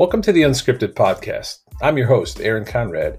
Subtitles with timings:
[0.00, 1.58] Welcome to the Unscripted Podcast.
[1.82, 3.18] I'm your host, Aaron Conrad,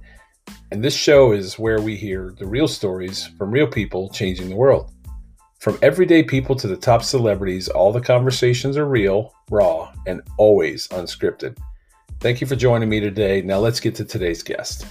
[0.71, 4.55] and this show is where we hear the real stories from real people changing the
[4.55, 4.91] world.
[5.59, 10.87] From everyday people to the top celebrities, all the conversations are real, raw, and always
[10.87, 11.55] unscripted.
[12.19, 13.43] Thank you for joining me today.
[13.43, 14.87] Now let's get to today's guest.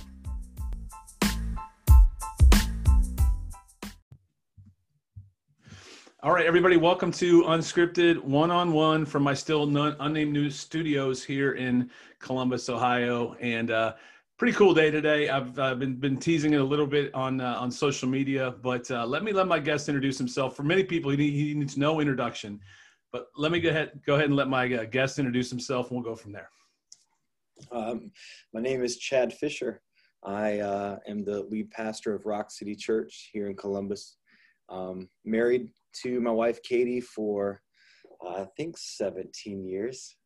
[6.23, 10.55] All right, everybody, welcome to Unscripted One on One from my still non, unnamed news
[10.55, 11.89] studios here in
[12.19, 13.37] Columbus, Ohio.
[13.41, 13.95] And uh,
[14.37, 15.31] pretty cool day today.
[15.31, 18.91] I've uh, been been teasing it a little bit on uh, on social media, but
[18.91, 20.55] uh, let me let my guest introduce himself.
[20.55, 22.61] For many people, he, he needs no introduction,
[23.13, 26.03] but let me go ahead go ahead and let my uh, guest introduce himself, and
[26.03, 26.51] we'll go from there.
[27.73, 28.11] Um,
[28.53, 29.81] my name is Chad Fisher.
[30.23, 34.19] I uh, am the lead pastor of Rock City Church here in Columbus.
[34.69, 35.71] Um, married
[36.03, 37.61] to my wife Katie for
[38.25, 40.17] uh, I think 17 years.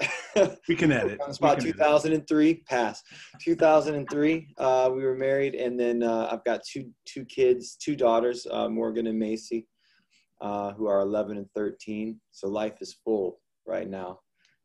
[0.68, 1.20] we can edit.
[1.28, 2.50] It's about 2003.
[2.50, 2.66] Edit.
[2.66, 3.02] Pass.
[3.40, 4.48] 2003.
[4.58, 8.68] Uh, we were married, and then uh, I've got two two kids, two daughters, uh,
[8.68, 9.68] Morgan and Macy,
[10.40, 12.20] uh, who are 11 and 13.
[12.32, 14.18] So life is full right now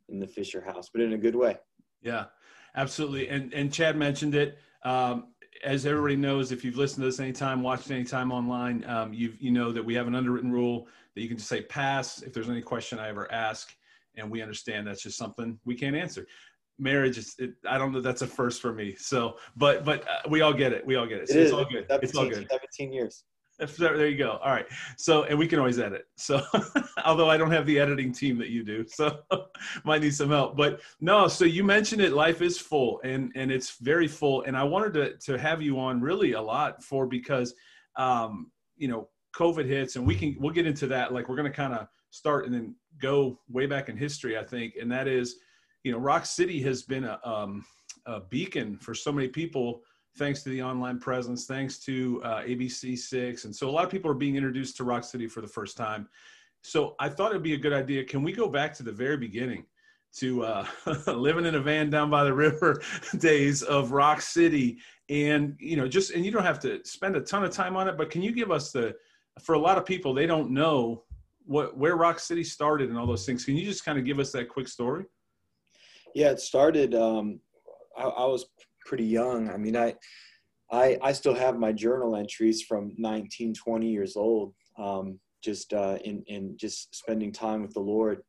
[0.09, 1.57] in the Fisher house, but in a good way.
[2.01, 2.25] Yeah,
[2.75, 3.29] absolutely.
[3.29, 4.57] And and Chad mentioned it.
[4.83, 9.33] Um, as everybody knows, if you've listened to this anytime, watched anytime online, um, you
[9.39, 12.33] you know that we have an underwritten rule that you can just say pass if
[12.33, 13.75] there's any question I ever ask,
[14.15, 16.27] and we understand that's just something we can't answer.
[16.77, 18.95] Marriage is, it, I don't know, that's a first for me.
[18.95, 20.85] So, but but uh, we all get it.
[20.85, 21.29] We all get it.
[21.29, 21.85] So it it's all good.
[21.89, 22.47] 17, it's all good.
[22.49, 23.25] 17 years.
[23.77, 24.39] There you go.
[24.43, 24.65] All right.
[24.97, 26.05] So, and we can always edit.
[26.15, 26.41] So,
[27.05, 29.19] although I don't have the editing team that you do, so
[29.83, 30.55] might need some help.
[30.55, 31.27] But no.
[31.27, 32.13] So you mentioned it.
[32.13, 34.43] Life is full, and and it's very full.
[34.43, 37.53] And I wanted to to have you on really a lot for because,
[37.95, 41.13] um, you know, COVID hits, and we can we'll get into that.
[41.13, 44.37] Like we're going to kind of start and then go way back in history.
[44.37, 45.35] I think, and that is,
[45.83, 47.65] you know, Rock City has been a um,
[48.05, 49.81] a beacon for so many people
[50.17, 53.45] thanks to the online presence, thanks to uh, ABC6.
[53.45, 55.77] And so a lot of people are being introduced to Rock City for the first
[55.77, 56.07] time.
[56.61, 58.03] So I thought it'd be a good idea.
[58.03, 59.65] Can we go back to the very beginning
[60.17, 60.65] to uh,
[61.07, 62.81] living in a van down by the river
[63.19, 64.79] days of Rock City?
[65.09, 67.87] And, you know, just, and you don't have to spend a ton of time on
[67.87, 68.95] it, but can you give us the,
[69.41, 71.03] for a lot of people, they don't know
[71.45, 73.45] what, where Rock City started and all those things.
[73.45, 75.05] Can you just kind of give us that quick story?
[76.13, 77.39] Yeah, it started, um,
[77.97, 78.45] I, I was
[78.85, 79.49] pretty young.
[79.49, 79.95] I mean, I,
[80.71, 85.97] I, I still have my journal entries from 19, 20 years old, um, just uh,
[86.03, 88.21] in, in just spending time with the Lord,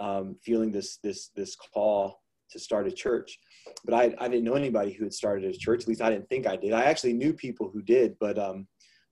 [0.00, 3.38] um, feeling this, this, this call to start a church.
[3.84, 5.82] But I, I didn't know anybody who had started a church.
[5.82, 6.72] At least I didn't think I did.
[6.72, 8.66] I actually knew people who did, but um,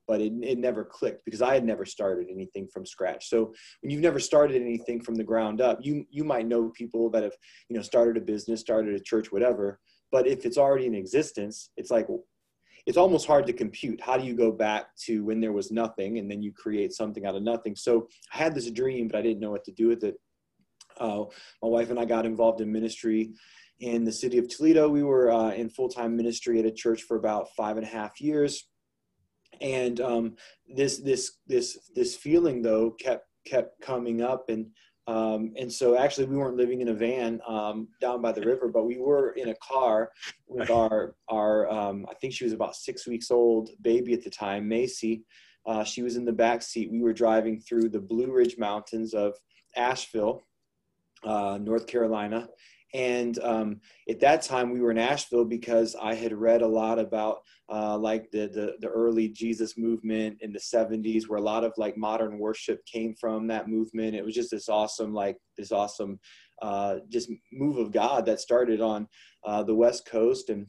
[0.06, 3.28] but it, it never clicked because I had never started anything from scratch.
[3.28, 7.10] So when you've never started anything from the ground up, you you might know people
[7.10, 7.34] that have
[7.68, 9.80] you know started a business, started a church, whatever.
[10.14, 12.06] But if it's already in existence, it's like
[12.86, 14.00] it's almost hard to compute.
[14.00, 17.26] How do you go back to when there was nothing and then you create something
[17.26, 17.74] out of nothing?
[17.74, 20.14] So I had this dream, but I didn't know what to do with it.
[21.00, 21.24] Uh,
[21.60, 23.32] my wife and I got involved in ministry
[23.80, 24.88] in the city of Toledo.
[24.88, 27.90] We were uh, in full time ministry at a church for about five and a
[27.90, 28.68] half years,
[29.60, 30.36] and um,
[30.68, 34.68] this this this this feeling though kept kept coming up and
[35.06, 38.68] um, and so actually we weren't living in a van um, down by the river,
[38.68, 40.10] but we were in a car
[40.48, 44.30] with our, our um, I think she was about six weeks old baby at the
[44.30, 45.24] time, Macy.
[45.66, 46.90] Uh, she was in the back seat.
[46.90, 49.34] We were driving through the Blue Ridge Mountains of
[49.76, 50.46] Asheville,
[51.22, 52.48] uh, North Carolina.
[52.94, 57.00] And um, at that time, we were in Asheville because I had read a lot
[57.00, 57.38] about
[57.68, 61.72] uh, like the, the, the early Jesus movement in the 70s, where a lot of
[61.76, 64.14] like modern worship came from that movement.
[64.14, 66.20] It was just this awesome, like this awesome,
[66.62, 69.08] uh, just move of God that started on
[69.44, 70.66] uh, the West Coast and.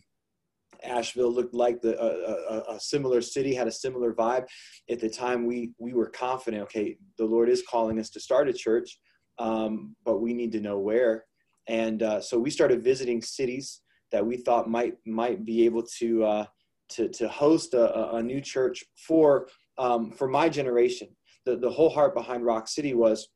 [0.84, 4.46] Asheville looked like the a, a, similar city, had a similar vibe.
[4.90, 6.64] At the time, we we were confident.
[6.64, 9.00] Okay, the Lord is calling us to start a church,
[9.40, 11.24] um, but we need to know where
[11.68, 13.82] and uh, so we started visiting cities
[14.12, 16.46] that we thought might might be able to uh,
[16.90, 19.48] to to host a, a new church for
[19.78, 21.10] um, for my generation.
[21.46, 23.30] The the whole heart behind Rock City was.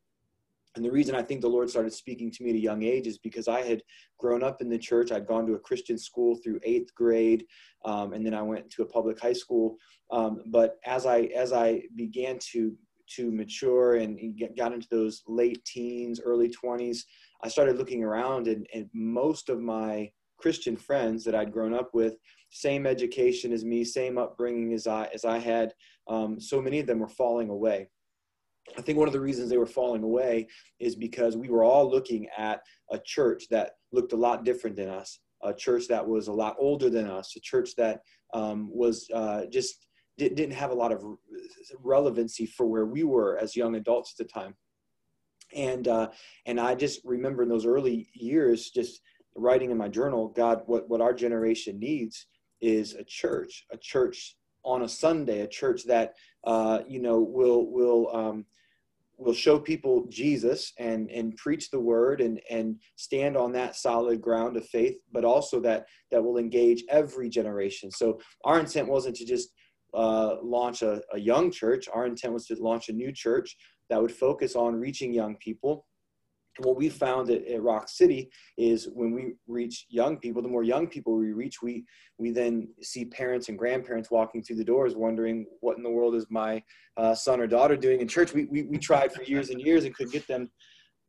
[0.75, 3.07] And the reason I think the Lord started speaking to me at a young age
[3.07, 3.81] is because I had
[4.19, 5.11] grown up in the church.
[5.11, 7.45] I'd gone to a Christian school through eighth grade,
[7.85, 9.77] um, and then I went to a public high school.
[10.11, 12.77] Um, but as I as I began to
[13.15, 17.03] to mature and got into those late teens, early twenties,
[17.43, 21.93] I started looking around, and, and most of my Christian friends that I'd grown up
[21.93, 22.15] with,
[22.49, 25.73] same education as me, same upbringing as I as I had.
[26.07, 27.89] Um, so many of them were falling away.
[28.77, 30.47] I think one of the reasons they were falling away
[30.79, 34.89] is because we were all looking at a church that looked a lot different than
[34.89, 38.01] us, a church that was a lot older than us, a church that
[38.33, 39.87] um, was uh, just
[40.17, 41.01] didn't have a lot of
[41.79, 44.53] relevancy for where we were as young adults at the time.
[45.55, 46.09] And uh,
[46.45, 49.01] and I just remember in those early years, just
[49.35, 52.27] writing in my journal, God, what what our generation needs
[52.61, 57.71] is a church, a church on a Sunday, a church that uh, you know will
[57.71, 58.45] will um,
[59.17, 64.21] will show people Jesus and and preach the word and and stand on that solid
[64.21, 67.91] ground of faith, but also that that will engage every generation.
[67.91, 69.49] So our intent wasn't to just
[69.93, 71.87] uh, launch a, a young church.
[71.91, 73.57] Our intent was to launch a new church
[73.89, 75.85] that would focus on reaching young people
[76.59, 80.49] And what we found at, at, Rock City is when we reach young people, the
[80.49, 81.85] more young people we reach, we
[82.17, 86.15] we then see parents and grandparents walking through the doors, wondering what in the world
[86.15, 86.61] is my
[86.97, 88.33] uh, son or daughter doing in church.
[88.33, 90.49] We, we we tried for years and years and could get them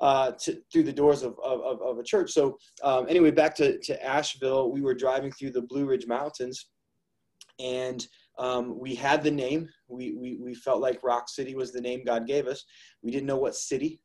[0.00, 2.30] uh, to, through the doors of, of, of a church.
[2.32, 6.68] So um, anyway, back to, to Asheville, we were driving through the Blue Ridge Mountains,
[7.58, 8.06] and
[8.40, 9.68] um, we had the name.
[9.86, 12.64] We, we we felt like Rock City was the name God gave us.
[13.02, 14.00] We didn't know what city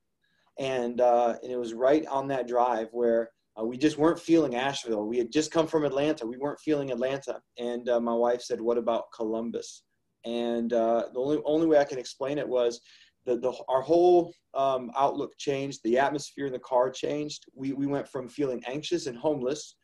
[0.60, 4.56] and uh, and it was right on that drive where uh, we just weren't feeling
[4.56, 5.06] Asheville.
[5.06, 6.26] We had just come from Atlanta.
[6.26, 9.84] We weren't feeling Atlanta, and uh, my wife said, "What about Columbus?"
[10.26, 12.82] And uh, the only only way I can explain it was
[13.26, 15.82] the, the our whole um, outlook changed.
[15.84, 17.46] The atmosphere in the car changed.
[17.54, 19.76] We we went from feeling anxious and homeless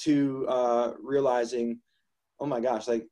[0.00, 1.78] to uh, realizing,
[2.40, 3.06] oh my gosh, like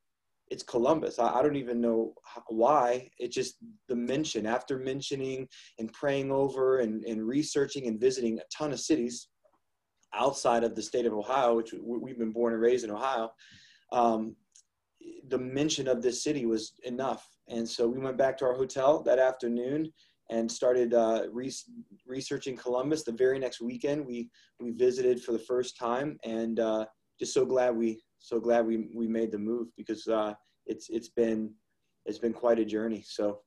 [0.51, 1.19] it's Columbus.
[1.19, 2.13] I, I don't even know
[2.49, 3.09] why.
[3.19, 3.57] It just
[3.89, 5.49] the mention after mentioning
[5.79, 9.29] and praying over and, and researching and visiting a ton of cities
[10.13, 13.31] outside of the state of Ohio, which we've been born and raised in Ohio.
[13.93, 14.35] Um,
[15.29, 19.03] the mention of this city was enough, and so we went back to our hotel
[19.05, 19.91] that afternoon
[20.31, 21.53] and started uh, re-
[22.07, 23.03] researching Columbus.
[23.03, 26.87] The very next weekend, we we visited for the first time, and uh,
[27.19, 30.35] just so glad we so glad we we made the move because uh,
[30.67, 31.53] it's it's been
[32.07, 33.03] it's been quite a journey.
[33.07, 33.41] So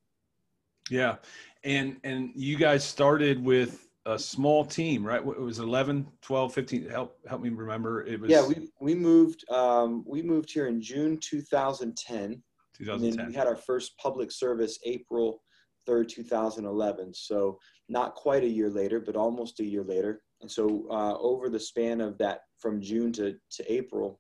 [0.90, 1.16] yeah,
[1.64, 5.22] and and you guys started with a small team, right?
[5.22, 6.90] It was 11, 12, 15.
[6.90, 8.06] Help help me remember.
[8.06, 8.46] It was yeah.
[8.46, 12.44] We we moved um, we moved here in June 2010.
[12.76, 13.28] 2010.
[13.28, 15.44] we had our first public service April
[15.88, 17.14] 3rd, 2011.
[17.14, 20.24] So not quite a year later, but almost a year later.
[20.42, 24.20] And so uh, over the span of that from June to, to April,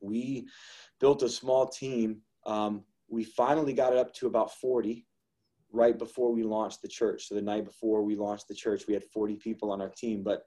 [0.00, 0.46] we
[1.00, 2.18] built a small team.
[2.46, 5.06] Um, we finally got it up to about 40
[5.70, 7.28] right before we launched the church.
[7.28, 10.22] So the night before we launched the church, we had 40 people on our team.
[10.22, 10.42] But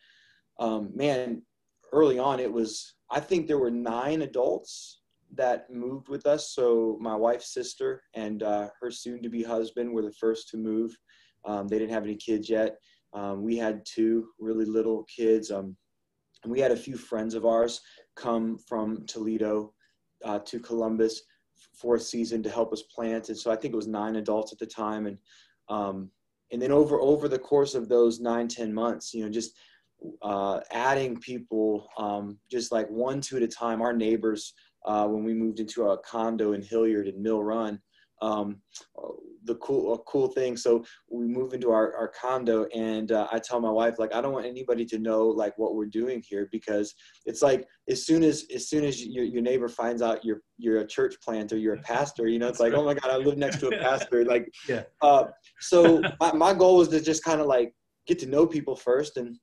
[0.59, 1.43] um, man,
[1.91, 5.01] early on, it was, I think there were nine adults
[5.33, 6.53] that moved with us.
[6.53, 10.57] So my wife's sister and uh, her soon to be husband were the first to
[10.57, 10.95] move.
[11.45, 12.77] Um, they didn't have any kids yet.
[13.13, 15.51] Um, we had two really little kids.
[15.51, 15.75] Um,
[16.43, 17.81] and we had a few friends of ours
[18.15, 19.73] come from Toledo
[20.25, 21.21] uh, to Columbus
[21.73, 23.29] for a season to help us plant.
[23.29, 25.05] And so I think it was nine adults at the time.
[25.07, 25.17] And,
[25.69, 26.11] um,
[26.51, 29.51] and then over, over the course of those nine ten months, you know, just
[30.21, 34.53] uh, adding people um, just like one, two at a time, our neighbors,
[34.85, 37.79] uh, when we moved into a condo in Hilliard and Mill Run,
[38.21, 38.61] um,
[39.43, 40.55] the cool a cool thing.
[40.55, 44.21] So we move into our, our condo, and uh, I tell my wife like I
[44.21, 46.93] don't want anybody to know like what we're doing here because
[47.25, 50.81] it's like as soon as as soon as your, your neighbor finds out you're you're
[50.81, 53.37] a church planter, you're a pastor, you know, it's like oh my god, I live
[53.37, 54.23] next to a pastor.
[54.25, 54.83] Like yeah.
[55.01, 55.25] Uh,
[55.59, 57.73] so my, my goal was to just kind of like
[58.07, 59.37] get to know people first and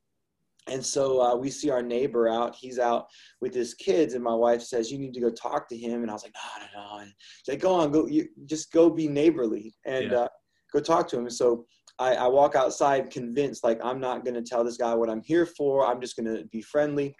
[0.69, 2.55] and so uh, we see our neighbor out.
[2.55, 3.07] He's out
[3.41, 6.11] with his kids, and my wife says, "You need to go talk to him." And
[6.11, 7.05] I was like, "No, no, no."
[7.45, 8.07] She's like, "Go on, go.
[8.07, 10.19] You just go be neighborly and yeah.
[10.19, 10.29] uh,
[10.73, 11.65] go talk to him." And so
[11.99, 15.23] I, I walk outside, convinced, like I'm not going to tell this guy what I'm
[15.23, 15.87] here for.
[15.87, 17.15] I'm just going to be friendly.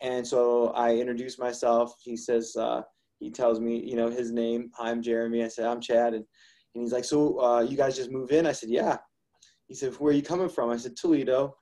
[0.00, 1.92] And so I introduce myself.
[2.02, 2.82] He says, uh,
[3.18, 4.70] he tells me, you know, his name.
[4.78, 5.44] I'm Jeremy.
[5.44, 6.24] I said, I'm Chad, and
[6.74, 8.98] and he's like, "So uh, you guys just move in?" I said, "Yeah."
[9.66, 11.54] He said, "Where are you coming from?" I said, "Toledo."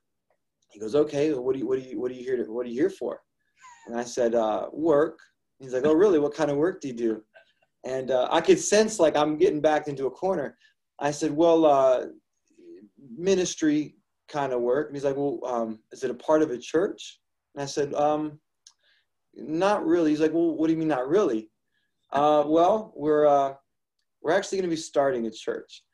[0.76, 2.66] He goes, okay, what do you, what do you, what are you here to, what
[2.66, 3.23] are you here for?
[3.87, 5.18] And I said, uh, work.
[5.59, 6.18] He's like, oh, really?
[6.18, 7.23] What kind of work do you do?
[7.87, 10.59] And uh, I could sense like I'm getting backed into a corner.
[10.99, 12.04] I said, well, uh,
[13.16, 13.97] ministry
[14.28, 14.88] kind of work.
[14.88, 17.21] And he's like, well, um, is it a part of a church?
[17.54, 18.38] And I said, um,
[19.35, 20.11] not really.
[20.11, 21.49] He's like, well, what do you mean not really?
[22.12, 23.54] Uh, well, we're, uh,
[24.21, 25.85] we're actually going to be starting a church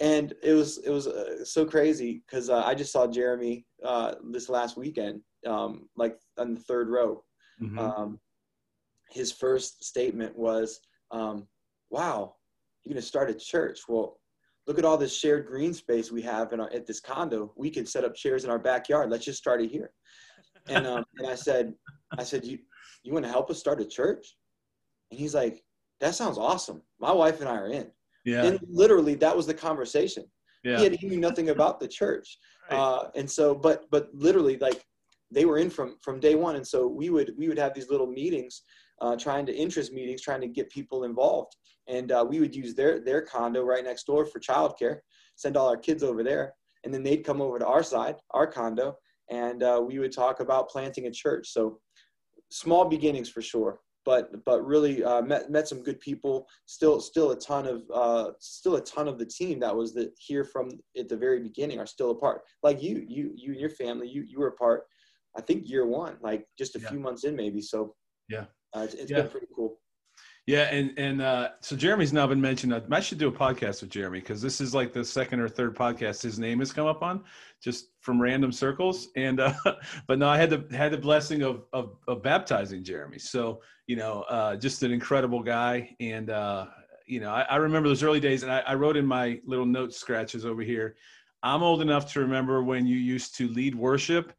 [0.00, 4.14] and it was it was uh, so crazy because uh, I just saw Jeremy uh,
[4.30, 7.22] this last weekend, um, like on the third row.
[7.60, 7.78] Mm-hmm.
[7.78, 8.20] Um,
[9.10, 11.48] his first statement was, um,
[11.90, 12.36] "Wow,
[12.84, 13.80] you're gonna start a church?
[13.88, 14.20] Well,
[14.66, 17.52] look at all this shared green space we have in our, at this condo.
[17.56, 19.10] We can set up chairs in our backyard.
[19.10, 19.92] Let's just start it here."
[20.68, 21.74] And um, and I said,
[22.18, 22.58] I said, you
[23.02, 24.36] you want to help us start a church?
[25.10, 25.62] And he's like,
[26.00, 26.82] that sounds awesome.
[27.00, 27.90] My wife and I are in.
[28.28, 28.44] Yeah.
[28.44, 30.24] And literally, that was the conversation.
[30.64, 30.78] Yeah.
[30.78, 32.38] He, had, he knew nothing about the church,
[32.70, 32.78] Right.
[32.78, 34.84] uh, and so, but but literally, like
[35.30, 37.88] they were in from from day one, and so we would we would have these
[37.88, 38.62] little meetings,
[39.00, 41.56] uh, trying to interest meetings, trying to get people involved,
[41.86, 44.98] and uh, we would use their their condo right next door for childcare,
[45.36, 46.52] send all our kids over there,
[46.84, 48.94] and then they'd come over to our side, our condo,
[49.30, 51.48] and uh, we would talk about planting a church.
[51.48, 51.80] So
[52.50, 56.46] small beginnings for sure but but really uh, met met some good people.
[56.66, 60.12] Still still a ton of uh, still a ton of the team that was the,
[60.18, 62.42] here from at the very beginning are still a part.
[62.62, 64.84] Like you you you and your family you you were a part.
[65.36, 66.88] I think year one, like just a Yeah.
[66.88, 67.60] few months in maybe.
[67.60, 67.94] So
[68.28, 68.46] Yeah.
[68.74, 69.22] uh, it's, it's Yeah.
[69.22, 69.78] been pretty cool.
[70.48, 72.72] Yeah, and and uh, so Jeremy's now been mentioned.
[72.90, 75.76] I should do a podcast with Jeremy because this is like the second or third
[75.76, 77.22] podcast his name has come up on,
[77.62, 79.08] just from random circles.
[79.14, 79.52] And uh,
[80.06, 83.18] but no, I had the had the blessing of of, of baptizing Jeremy.
[83.18, 85.94] So you know, uh, just an incredible guy.
[86.00, 86.68] And uh,
[87.04, 89.66] you know, I, I remember those early days, and I, I wrote in my little
[89.66, 90.96] note scratches over here.
[91.42, 94.32] I'm old enough to remember when you used to lead worship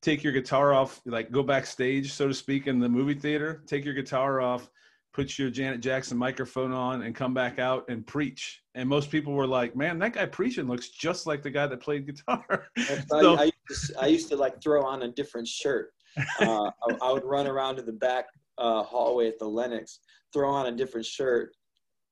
[0.00, 3.86] take your guitar off, like go backstage, so to speak, in the movie theater, take
[3.86, 4.68] your guitar off,
[5.14, 8.62] put your Janet Jackson microphone on, and come back out and preach.
[8.74, 11.80] And most people were like, man, that guy preaching looks just like the guy that
[11.80, 12.66] played guitar.
[13.08, 15.92] So- I, I, used to, I used to like throw on a different shirt.
[16.40, 18.26] Uh, I, I would run around to the back
[18.58, 20.00] uh, hallway at the Lennox,
[20.32, 21.54] throw on a different shirt,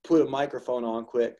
[0.05, 1.37] put a microphone on quick,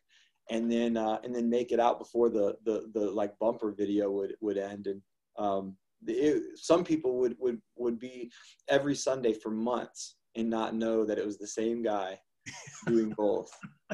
[0.51, 4.11] and then uh, and then make it out before the the the like bumper video
[4.11, 4.87] would would end.
[4.87, 5.03] And
[5.39, 5.77] um,
[6.07, 8.31] it, some people would would would be
[8.69, 12.19] every Sunday for months and not know that it was the same guy
[12.87, 13.51] doing both.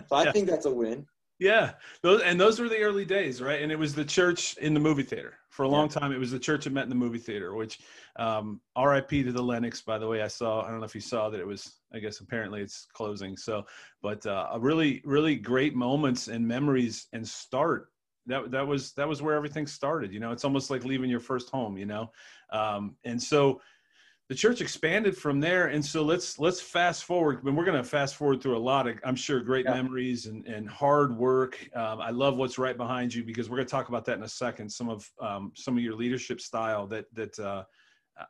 [0.07, 0.33] So I Yeah.
[0.33, 1.07] think that's a win.
[1.39, 3.63] Yeah, those and those were the early days, right?
[3.63, 6.11] And it was the church in the movie theater for a long time.
[6.11, 7.55] It was the church that met in the movie theater.
[7.55, 7.79] Which,
[8.17, 9.23] um, R.I.P.
[9.23, 9.81] to the Lennox.
[9.81, 10.65] By the way, I saw.
[10.65, 11.77] I don't know if you saw that it was.
[11.95, 13.37] I guess apparently it's closing.
[13.37, 13.65] So,
[14.03, 17.93] but uh, a really, really great moments and memories and start.
[18.27, 20.13] That that was that was where everything started.
[20.13, 21.79] You know, it's almost like leaving your first home.
[21.79, 22.11] You know,
[22.53, 23.61] um, and so
[24.29, 25.69] the church expanded from there.
[25.69, 28.87] And so let's let's fast forward and we're going to fast forward through a lot
[28.87, 29.75] of i'm sure great Yeah.
[29.75, 31.59] memories and, and hard work.
[31.75, 34.23] Um, i love what's right behind you because we're going to talk about that in
[34.25, 34.71] a second.
[34.71, 37.65] Some of um, some of your leadership style that that uh,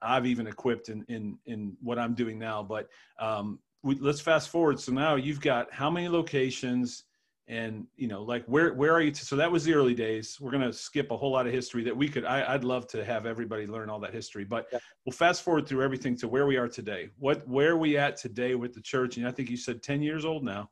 [0.02, 2.62] i've even equipped in in in what i'm doing now.
[2.62, 2.88] But
[3.18, 4.78] um, we, let's fast forward.
[4.78, 7.04] So now you've got how many locations
[7.48, 10.36] and you know like where where are you to, so that was the early days
[10.40, 12.86] we're going to skip a whole lot of history that we could I, i'd love
[12.88, 14.78] to have everybody learn all that history but Yeah.
[15.04, 18.16] we'll fast forward through everything to where we are today what where are we at
[18.16, 20.68] today with the church and i think you said 10 years old now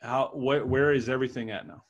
[0.00, 1.84] how what, where is everything at now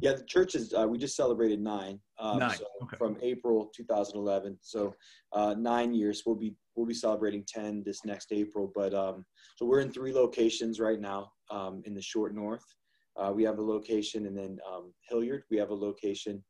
[0.00, 0.74] Yeah, the church is.
[0.74, 1.98] Uh, we just celebrated nine.
[2.18, 2.96] Um, Nine, So okay.
[2.96, 4.94] From April 2011, so
[5.32, 6.22] uh, nine years.
[6.24, 8.70] We'll be we'll be celebrating ten this next April.
[8.74, 9.24] But um,
[9.56, 12.64] so we're in three locations right now um, in the short north.
[13.18, 15.44] Uh, we have a location, and then um, Hilliard.
[15.50, 16.42] We have a location,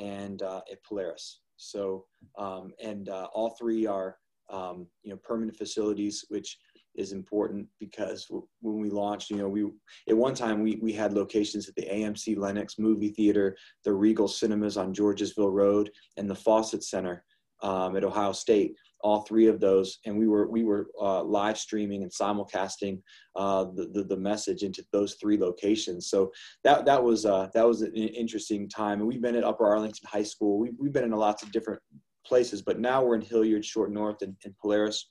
[0.00, 1.40] and uh, at Polaris.
[1.56, 2.06] So
[2.38, 4.16] um, and uh, all three are
[4.50, 6.56] um, you know permanent facilities, which
[6.96, 8.26] is important because
[8.60, 9.64] when we launched, you know, we
[10.08, 14.28] at one time we we had locations at the AMC Lennox movie theater, the Regal
[14.28, 17.24] Cinemas on Georgesville Road, and the Fawcett Center
[17.62, 18.76] um, at Ohio State.
[19.00, 23.02] All three of those, and we were we were uh, live streaming and simulcasting
[23.36, 26.08] uh, the, the the message into those three locations.
[26.08, 26.32] So
[26.62, 29.00] that that was uh, that was an interesting time.
[29.00, 30.58] And we've been at Upper Arlington High School.
[30.58, 31.82] We've we've been in lots of different
[32.26, 35.10] places, but now we're in Hilliard, Short North, and, and Polaris.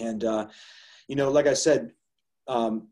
[0.00, 0.46] And uh,
[1.08, 1.92] you know, like I said,
[2.48, 2.88] um,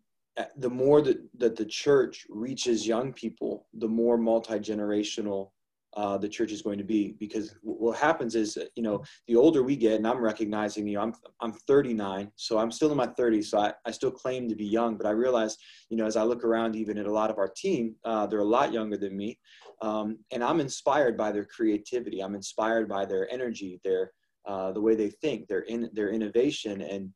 [0.57, 5.52] the more that, that the church reaches young people, the more multi generational
[5.95, 7.15] uh, the church is going to be.
[7.19, 11.03] Because what happens is, you know, the older we get, and I'm recognizing, you know,
[11.03, 14.55] I'm I'm 39, so I'm still in my 30s, so I, I still claim to
[14.55, 14.97] be young.
[14.97, 15.57] But I realize,
[15.89, 18.41] you know, as I look around, even at a lot of our team, uh, they're
[18.41, 19.39] a lot younger than me,
[19.83, 22.21] um, and I'm inspired by their creativity.
[22.21, 24.13] I'm inspired by their energy, their
[24.47, 27.11] uh, the way they think, their in their innovation, and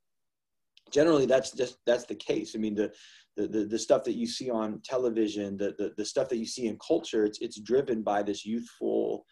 [0.92, 2.54] generally that's just that's the case.
[2.54, 2.92] I mean the
[3.36, 6.68] the, the, stuff that you see on television the, the the stuff that you see
[6.68, 9.26] in culture it's it's driven by this youthful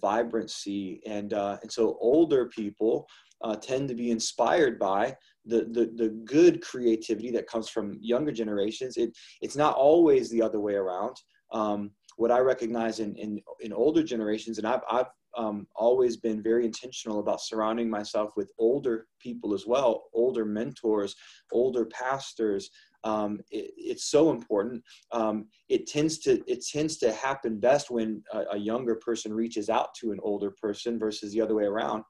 [0.00, 1.00] vibrancy.
[1.06, 3.06] And uh, and so older people
[3.42, 8.32] uh, tend to be inspired by the, the the good creativity that comes from younger
[8.32, 8.96] generations.
[8.96, 11.16] It it's not always the other way around.
[11.52, 16.42] Um, what i recognize in in, in older generations and i've, I've um, always been
[16.42, 21.14] very intentional about surrounding myself with older people as well, older mentors,
[21.52, 22.70] older pastors.
[23.04, 24.82] Um, it, it's so important.
[25.12, 29.70] Um, it tends to it tends to happen best when a, a, younger person reaches
[29.70, 32.04] out to an older person versus the other way around.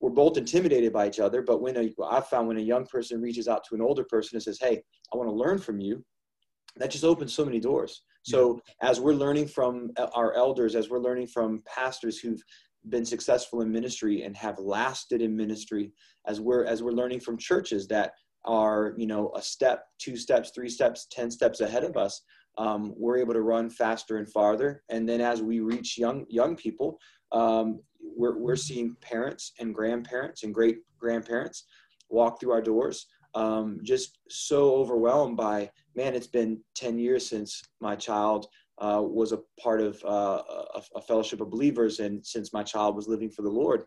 [0.00, 1.42] we're both intimidated by each other.
[1.42, 4.42] But when I found when a young person reaches out to an older person and
[4.42, 4.82] says, "Hey,
[5.12, 6.04] I want to learn from you,"
[6.76, 8.02] that just opens so many doors.
[8.22, 12.42] So as we're learning from our elders, as we're learning from pastors who've
[12.88, 15.92] been successful in ministry and have lasted in ministry,
[16.26, 18.12] as we're as we're learning from churches that
[18.44, 22.22] are you know a step, two steps, three steps, ten steps ahead of us,
[22.58, 24.82] um, we're able to run faster and farther.
[24.90, 26.98] And then as we reach young young people,
[27.32, 31.64] um, we're we're seeing parents and grandparents and great grandparents
[32.10, 37.62] walk through our doors um, just so overwhelmed by man it's been 10 years since
[37.80, 38.48] my child
[38.80, 40.42] uh, was a part of uh,
[40.74, 43.84] a, a, fellowship of believers and since my child was living for the lord.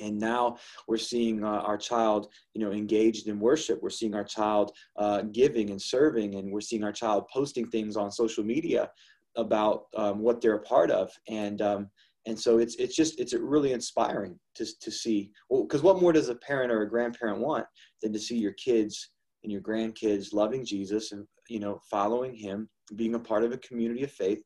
[0.00, 3.82] And now we're seeing uh, our child you know engaged in worship.
[3.82, 7.96] We're seeing our child uh, giving and serving and we're seeing our child posting things
[7.96, 8.90] on social media
[9.36, 11.10] about um, what they're a part of.
[11.28, 11.90] And um,
[12.26, 16.12] and so it's it's just it's really inspiring to to see well because what more
[16.12, 17.66] does a parent or a grandparent want
[18.02, 19.10] than to see your kids
[19.42, 23.58] and your grandkids loving jesus and you know following him being a part of a
[23.58, 24.42] community of faith?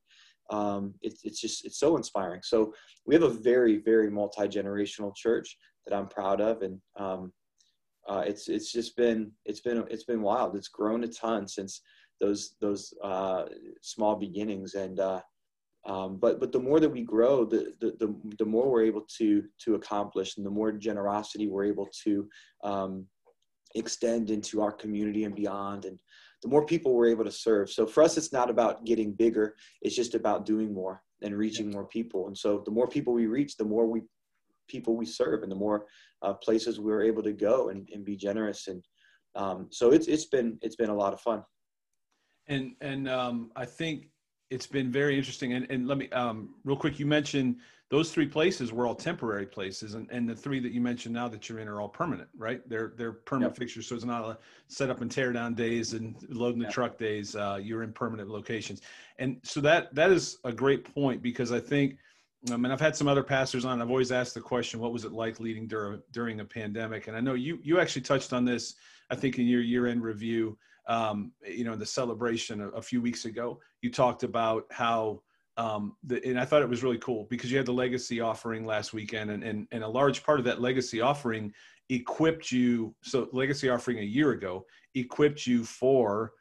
[0.51, 2.41] Um, it's it's just it's so inspiring.
[2.43, 2.75] So
[3.07, 5.57] we have a very very multi-generational church
[5.87, 7.33] that i'm proud of and um,
[8.09, 10.57] uh, it's it's just been it's been it's been wild.
[10.57, 11.83] It's grown a ton since
[12.21, 13.45] those those uh,
[13.83, 14.75] small beginnings.
[14.75, 15.21] And uh,
[15.87, 19.07] um, but but the more that we grow, the, the, the the more we're able
[19.19, 22.29] to to accomplish, and the more generosity we're able to
[22.63, 23.07] um,
[23.75, 25.99] extend into our community and beyond, and
[26.43, 27.71] the more people we're able to serve.
[27.71, 31.71] So for us, it's not about getting bigger; it's just about doing more and reaching
[31.71, 32.27] more people.
[32.27, 34.03] And so the more people we reach, the more we
[34.69, 35.87] people we serve, and the more
[36.21, 38.69] uh, places we're able to go and, and be generous.
[38.69, 38.85] And
[39.35, 41.43] um, so it's it's been it's been a lot of fun.
[42.49, 44.09] And and um, I think
[44.51, 45.53] it's been very interesting.
[45.55, 47.57] And, and let me, um, real quick, you mentioned
[47.91, 51.27] those three places were all temporary places, and, and the three that you mentioned now
[51.27, 52.67] that you're in are all permanent, right?
[52.69, 53.59] They're they're permanent yep.
[53.59, 56.73] fixtures, so it's not a set up and tear down days and loading the yep.
[56.73, 57.35] truck days.
[57.35, 58.81] Uh, you're in permanent locations,
[59.19, 61.97] and so that that is a great point because I think,
[62.53, 63.83] I mean, I've had some other pastors on.
[63.83, 67.09] I've always asked the question, what was it like leading during during a pandemic?
[67.09, 68.77] And I know you you actually touched on this,
[69.11, 70.57] I think, in your year end review
[70.91, 75.23] um, you know, the celebration a, a, few weeks ago, you talked about how,
[75.57, 78.67] um, the, and I thought it was really cool because you had the legacy offering
[78.67, 81.55] last weekend, and, and, and a large part of that legacy offering
[81.91, 82.93] equipped you.
[83.03, 86.33] So, legacy offering a year ago equipped you for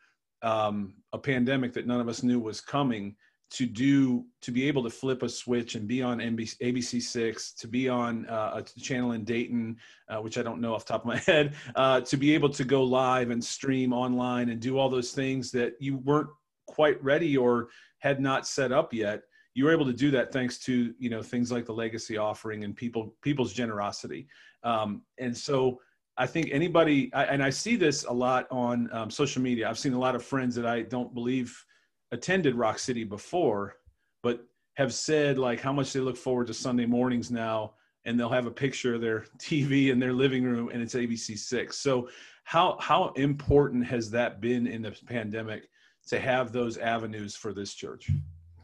[0.41, 3.15] um, a pandemic that none of us knew was coming
[3.51, 7.67] to do to be able to flip a switch and be on NBC, ABC6, to
[7.67, 11.07] be on uh, a channel in Dayton, uh, which I don't know off top of
[11.07, 14.89] my head, uh, to be able to go live and stream online and do all
[14.89, 16.29] those things that you weren't
[16.67, 19.23] quite ready or had not set up yet.
[19.55, 22.63] You were able to do that thanks to you know things like the legacy offering
[22.63, 24.27] and people people's generosity.
[24.63, 25.79] Um, and so
[26.17, 29.69] I think anybody, and I see this a lot on um, social media.
[29.69, 31.65] I've seen a lot of friends that I don't believe
[32.11, 33.75] attended Rock City before,
[34.23, 34.45] but
[34.75, 37.73] have said like how much they look forward to Sunday mornings now,
[38.05, 41.37] and they'll have a picture of their TV in their living room, and it's ABC
[41.37, 41.77] six.
[41.77, 42.09] So
[42.43, 45.69] how how important has that been in the pandemic
[46.07, 48.09] to have those avenues for this church?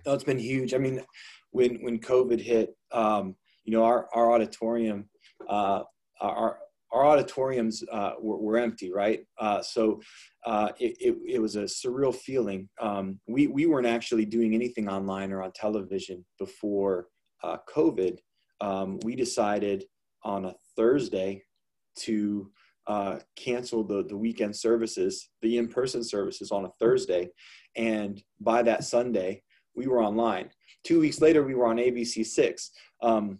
[0.05, 0.73] Oh, it's been huge.
[0.73, 1.01] I mean,
[1.51, 5.09] when when COVID hit, um, you know, our our auditorium,
[5.47, 5.83] uh,
[6.21, 6.59] our
[6.95, 9.25] our auditoriums uh, were, were, empty, right?
[9.37, 10.01] Uh, so
[10.45, 12.69] uh, it, it, it, was a surreal feeling.
[12.79, 17.07] Um, we, we weren't actually doing anything online or on television before
[17.43, 18.19] uh, COVID.
[18.61, 19.83] Um, we decided
[20.23, 21.43] on a Thursday
[21.99, 22.49] to
[22.87, 27.29] uh, cancel the, the weekend services, the in person services on a Thursday.
[27.75, 29.43] And by that Sunday,
[29.75, 30.49] we were online.
[30.85, 32.69] Two weeks later, we were on ABC6.
[33.01, 33.39] Um,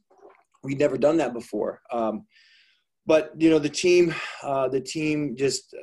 [0.63, 1.81] we'd never done that before.
[1.91, 2.25] Um,
[3.05, 4.13] but you know the team
[4.43, 5.75] uh, the team just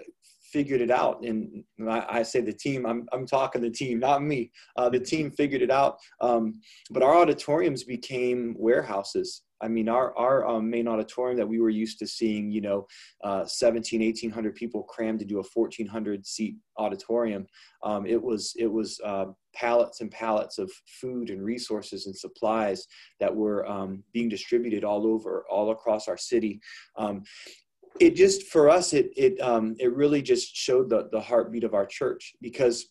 [0.53, 1.23] figured it out.
[1.25, 4.51] And I, I, say the team I'm, I'm talking the team not me.
[4.77, 5.97] Uh, the team figured it out.
[6.21, 11.61] Um, but our auditoriums became warehouses I mean, our, our um, main auditorium that we
[11.61, 12.87] were used to seeing, you know,
[13.23, 17.47] uh, 17, 1800 people crammed into a 1400 seat auditorium.
[17.85, 20.71] Um, it was, it was uh, pallets and pallets of
[21.01, 22.87] food and resources and supplies
[23.21, 26.61] that were um, being distributed all over, all across our city.
[26.97, 27.23] Um,
[28.01, 31.75] it just, for us, it, it, um, it really just showed the, the heartbeat of
[31.75, 32.87] our church because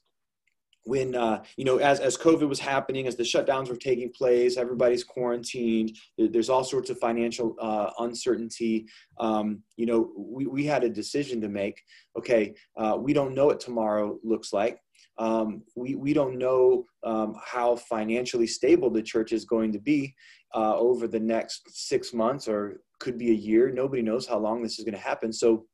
[0.84, 4.58] when uh, you know as, as covid was happening as the shutdowns were taking place
[4.58, 8.86] everybody's quarantined there's all sorts of financial uh, uncertainty
[9.20, 11.82] um, you know we, we had a decision to make
[12.18, 14.80] okay uh, we don't know what tomorrow looks like
[15.18, 20.16] um, we, we don't know um, how financially stable the church is going to be
[20.56, 23.72] uh, over the next six months or could be a year.
[23.72, 25.32] Nobody knows how long this is going to happen.
[25.32, 25.66] So,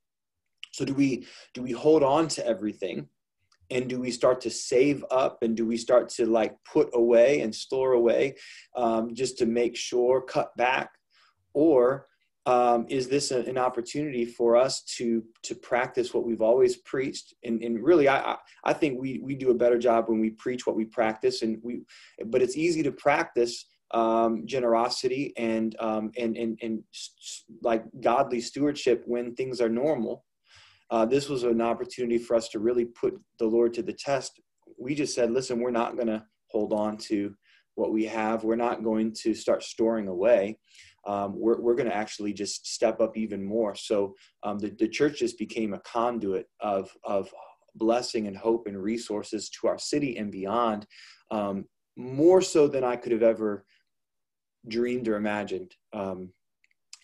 [0.72, 3.08] so do we do we hold on to everything,
[3.70, 7.42] and do we start to save up, and do we start to like put away
[7.42, 8.36] and store away,
[8.76, 10.92] um, just to make sure, cut back,
[11.54, 12.08] or
[12.48, 17.34] um, is this a, an opportunity for us to to practice what we've always preached?
[17.44, 20.66] And, and really I, I think we we do a better job when we preach
[20.66, 21.82] what we practice and we
[22.28, 26.84] but it's easy to practice um, generosity and um, and and and
[27.62, 30.24] like godly stewardship when things are normal
[30.90, 34.42] uh, this was an opportunity for us to really put the lord to the test
[34.80, 37.34] we just said listen we're not going to hold on to
[37.76, 40.58] what we have we're not going to start storing away
[41.08, 43.74] um, we're, we're going to actually just step up even more.
[43.76, 47.34] So um, the, the church just became a conduit of, of
[47.76, 50.86] blessing and hope and resources to our city and beyond,
[51.32, 53.66] um, more so than I could have ever
[54.68, 55.74] dreamed or imagined.
[55.94, 56.34] Um,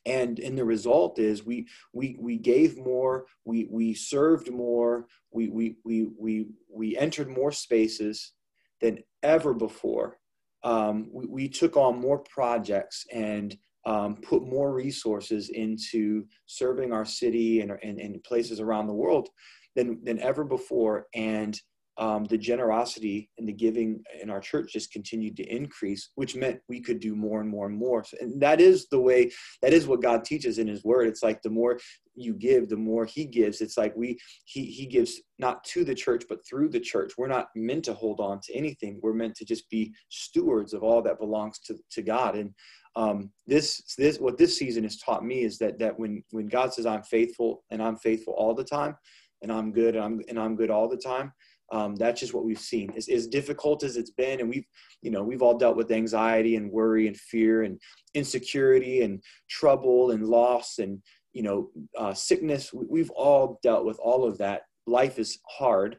[0.05, 5.49] and and the result is we we we gave more, we we served more, we
[5.49, 8.33] we we we we entered more spaces
[8.81, 10.17] than ever before.
[10.63, 17.03] Um, we, we, took on more projects and um, put more resources into serving our
[17.03, 19.27] city and, and, and, places around the world
[19.75, 21.07] than, than ever before.
[21.13, 21.59] And
[21.97, 26.59] um, the generosity and the giving in our church just continued to increase, which meant
[26.67, 28.03] we could do more and more and more.
[28.19, 31.07] And that is the way, that is what God teaches in His Word.
[31.07, 31.79] It's like the more
[32.15, 33.61] you give, the more He gives.
[33.61, 37.13] It's like we, He, he gives not to the church, but through the church.
[37.17, 38.99] We're not meant to hold on to anything.
[39.03, 42.35] We're meant to just be stewards of all that belongs to, to God.
[42.35, 42.53] And
[42.95, 46.73] um, this this what this season has taught me is that that when when God
[46.73, 48.95] says I'm faithful and I'm faithful all the time
[49.41, 51.31] and I'm good and I'm and I'm good all the time.
[51.73, 52.93] Um, that's just what we've seen.
[52.95, 54.67] As, as difficult as it's been, and we've,
[55.01, 57.81] you know, we've all dealt with anxiety and worry and fear and
[58.13, 62.71] insecurity and trouble and loss and, you know, uh, sickness.
[62.71, 64.61] We've all dealt with all of that.
[64.85, 65.97] Life is hard,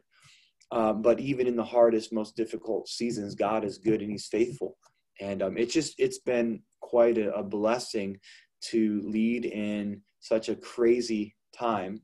[0.71, 4.77] uh, but even in the hardest, most difficult seasons, God is good and He's faithful.
[5.19, 8.17] And um, it's just it's been quite a, a blessing
[8.69, 12.01] to lead in such a crazy time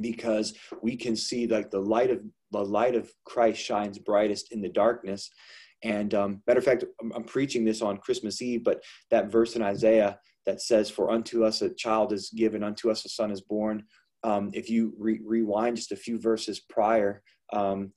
[0.00, 2.20] because we can see like the light of
[2.54, 5.30] the light of Christ shines brightest in the darkness.
[5.82, 9.54] And um, matter of fact, I'm, I'm, preaching this on Christmas Eve, but that verse
[9.54, 13.30] in Isaiah that says, "For unto us a child is given, unto us a son
[13.30, 13.84] is born."
[14.22, 17.92] Um, if you re- rewind just a few verses prior, um,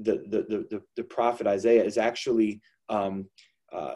[0.00, 3.26] the, the, the the prophet Isaiah is actually um,
[3.72, 3.94] uh,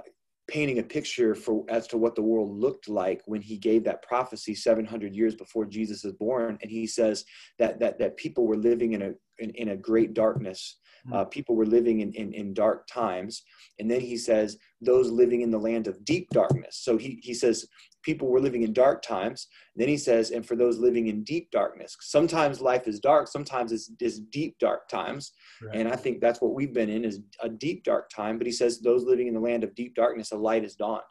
[0.48, 4.02] painting a picture for as to what the world looked like when he gave that
[4.02, 6.58] prophecy 700 years before Jesus is born.
[6.62, 7.24] And he says
[7.58, 10.78] that that that people were living in a in, in a great darkness.
[11.06, 11.14] Hmm.
[11.14, 13.42] uh, people were living in, in in dark times.
[13.78, 16.80] And then he says those living in the land of deep darkness.
[16.82, 17.66] So he he says
[18.02, 19.48] people were living in dark times.
[19.76, 23.72] Then he says, and for those living in deep darkness, sometimes life is dark, sometimes
[23.72, 25.32] it's, it's deep dark times.
[25.62, 25.76] Right.
[25.76, 28.38] And I think that's what we've been in is a deep dark time.
[28.38, 31.02] But he says, those living in the land of deep darkness, a light has dawned,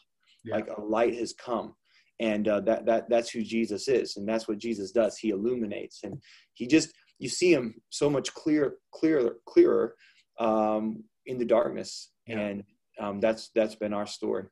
[0.43, 0.55] yeah.
[0.55, 1.75] like a light has come.
[2.19, 4.17] And uh, that, that, that's who Jesus is.
[4.17, 5.17] And that's what Jesus does.
[5.17, 6.21] He illuminates and
[6.53, 9.95] he just, you see him so much clear, clearer, clearer
[10.39, 12.11] um, in the darkness.
[12.27, 12.39] Yeah.
[12.39, 12.63] And
[12.99, 14.45] um, that's, that's been our story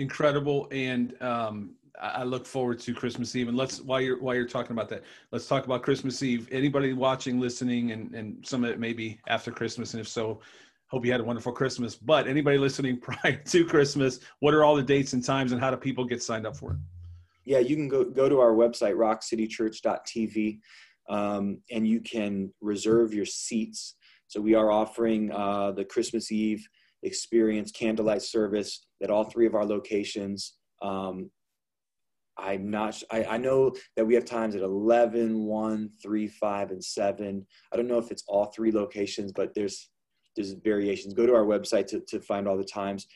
[0.00, 3.48] incredible and um, I look forward to Christmas Eve.
[3.48, 6.48] And let's while you're while you're talking about that, let's talk about Christmas Eve.
[6.50, 10.40] Anybody watching, listening, and and some of it maybe after Christmas, and if so,
[10.86, 11.94] hope you had a wonderful Christmas.
[11.94, 15.70] But anybody listening prior to Christmas, what are all the dates and times, and how
[15.70, 16.78] do people get signed up for it?
[17.44, 20.60] Yeah, you can go go to our website rockcitychurch.tv,
[21.08, 23.96] um, and you can reserve your seats.
[24.28, 26.66] So we are offering uh, the Christmas Eve
[27.02, 30.54] experience candlelight service at all three of our locations.
[30.82, 31.30] Um,
[32.38, 36.84] I'm not, I, I know that we have times at 11, 1, 3, 5, and
[36.84, 37.46] 7.
[37.72, 39.90] I don't know if it's all three locations, but there's,
[40.36, 41.12] there's variations.
[41.12, 43.06] Go to our website to, to find all the times.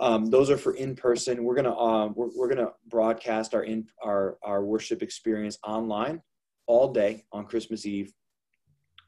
[0.00, 1.44] Um, those are for in person.
[1.44, 6.20] We're gonna um, we're, we're gonna broadcast our in our our worship experience online
[6.66, 8.12] all day on Christmas Eve,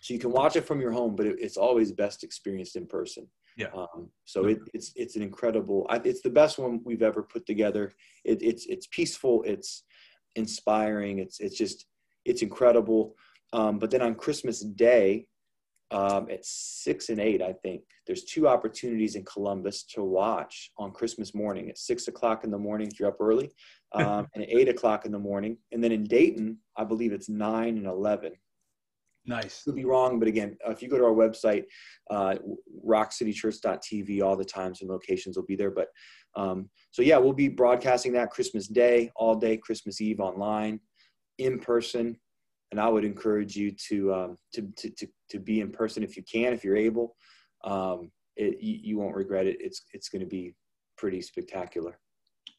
[0.01, 1.17] so you can watch it from your home.
[1.17, 3.27] But it, it's always best experienced in person.
[3.57, 3.69] Yeah.
[3.75, 5.87] Um, so it, it's it's an incredible.
[6.05, 7.93] It's the best one we've ever put together.
[8.25, 9.43] It, it's it's peaceful.
[9.47, 9.85] It's
[10.35, 11.19] inspiring.
[11.19, 11.87] It's it's just
[12.25, 13.17] it's incredible.
[13.53, 15.27] Um, but then on Christmas Day,
[15.91, 20.91] um, at six and eight, I think there's two opportunities in Columbus to watch on
[20.91, 23.51] Christmas morning at six o'clock in the morning if you're up early,
[23.93, 25.57] um, and at eight o'clock in the morning.
[25.73, 28.33] And then in Dayton, I believe it's nine and eleven.
[29.27, 29.65] Nice.
[29.65, 31.65] Could be wrong, but again, uh, if you go to our website,
[32.11, 32.37] uh,
[32.87, 35.73] rockcitychurch.tv, all the times and locations will be there.
[35.73, 35.89] But
[36.37, 40.81] um, so yeah, we'll be broadcasting that Christmas Day, all day, Christmas Eve online,
[41.39, 42.17] in person,
[42.71, 46.17] and I would encourage you to um, to, to, to to be in person if
[46.17, 47.17] you can, if you're able.
[47.65, 49.57] Um, it, you, you won't regret it.
[49.61, 50.55] It's it's going to be
[50.97, 51.99] pretty spectacular.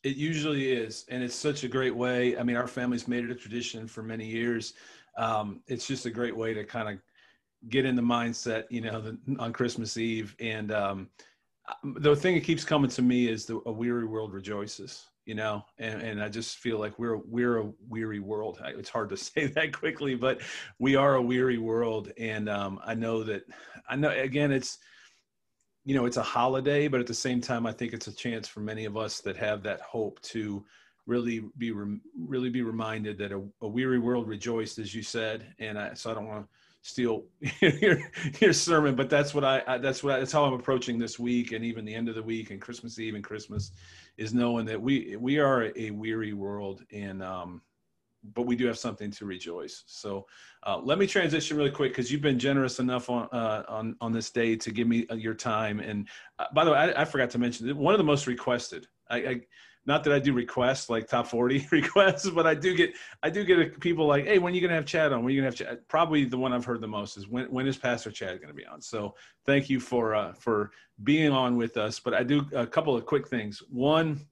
[0.03, 2.37] It usually is, and it's such a great way.
[2.37, 4.73] I mean, our family's made it a tradition for many years.
[5.17, 6.99] Um, it's just a great way to kind of
[7.69, 10.35] get in the mindset, you know, the, on Christmas Eve.
[10.39, 11.09] And um,
[11.83, 15.65] the thing that keeps coming to me is the a weary world rejoices, you know,
[15.79, 18.61] and, and I just feel like we're we're a weary world.
[18.65, 20.41] It's hard to say that quickly, but
[20.79, 23.43] we are a weary world, and um, I know that
[23.89, 24.77] I know again it's
[25.87, 28.45] you know it's a holiday but at the same time i think it's a chance
[28.45, 30.63] for many of us that have that hope to
[31.07, 35.79] really be really be reminded that a, a, weary world rejoiced as you said and
[35.79, 36.49] I, so i don't want to
[36.81, 37.23] steal
[37.61, 37.99] your,
[38.39, 41.17] your sermon but that's what I, I that's what I, that's how i'm approaching this
[41.17, 43.71] week and even the end of the week and christmas eve and christmas
[44.17, 47.61] is knowing that we we are a weary world and um
[48.33, 49.83] but we do have something to rejoice.
[49.85, 50.25] So
[50.65, 54.11] uh, let me transition really quick because you've been generous enough on uh, on on
[54.11, 55.79] this day to give me uh, your time.
[55.79, 56.07] And
[56.39, 58.87] uh, by the way, I, I, forgot to mention one of the most requested.
[59.09, 59.41] I, I,
[59.87, 63.43] not that I do requests like top forty requests, but I do get I do
[63.43, 65.23] get people like, hey, when are you gonna have Chad on?
[65.23, 65.87] When are you gonna have Chad?
[65.87, 68.65] Probably the one I've heard the most is when when is Pastor Chad gonna be
[68.65, 68.81] on?
[68.81, 70.71] So thank you for uh, for
[71.03, 71.99] being on with us.
[71.99, 73.63] But I do a couple of quick things.
[73.69, 74.27] One,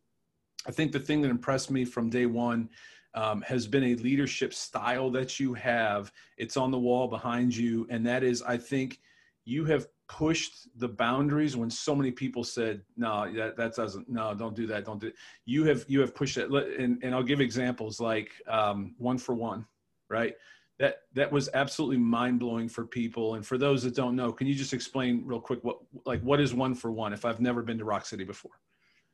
[0.68, 2.70] I think the thing that impressed me from day one
[3.16, 6.12] um, has been a leadership style that you have.
[6.38, 7.88] It's on the wall behind you.
[7.90, 9.00] And that is, I think
[9.46, 14.34] you have pushed the boundaries when so many people said, no, that, that doesn't, no,
[14.34, 14.86] don't do that.
[14.86, 15.16] Don't do it.
[15.46, 16.52] You have, you have pushed it.
[16.52, 19.66] And, and I'll give examples like um, one for one,
[20.10, 20.34] right?
[20.80, 23.36] That, that was absolutely mind blowing for people.
[23.36, 26.42] And for those that don't know, can you just explain real quick what, like, what
[26.42, 28.52] is one for one if I've never been to Rock City before?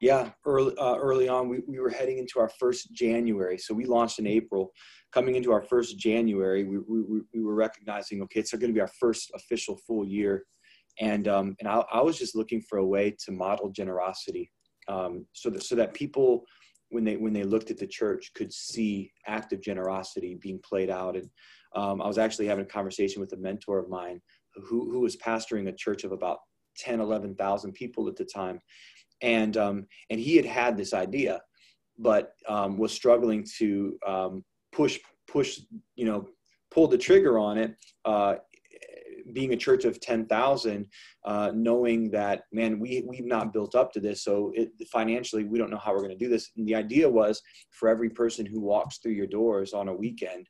[0.01, 3.59] Yeah, early uh, early on, we, we were heading into our first January.
[3.59, 4.71] So we launched in April.
[5.13, 8.81] Coming into our first January, we, we, we were recognizing, okay, it's going to be
[8.81, 10.45] our first official full year.
[10.99, 14.51] And, um, and I, I was just looking for a way to model generosity
[14.87, 16.45] um, so, that, so that people,
[16.89, 21.15] when they, when they looked at the church, could see active generosity being played out.
[21.15, 21.29] And
[21.75, 24.19] um, I was actually having a conversation with a mentor of mine
[24.55, 26.39] who, who was pastoring a church of about
[26.77, 28.59] 10, 11,000 people at the time
[29.21, 31.41] and um, and he had had this idea,
[31.97, 35.59] but um, was struggling to um, push push
[35.95, 36.27] you know
[36.71, 37.75] pull the trigger on it.
[38.05, 38.35] Uh,
[39.33, 40.85] being a church of 10,000,
[41.25, 44.23] uh, knowing that, man, we, we've not built up to this.
[44.23, 46.51] So it, financially, we don't know how we're going to do this.
[46.57, 50.47] And the idea was for every person who walks through your doors on a weekend,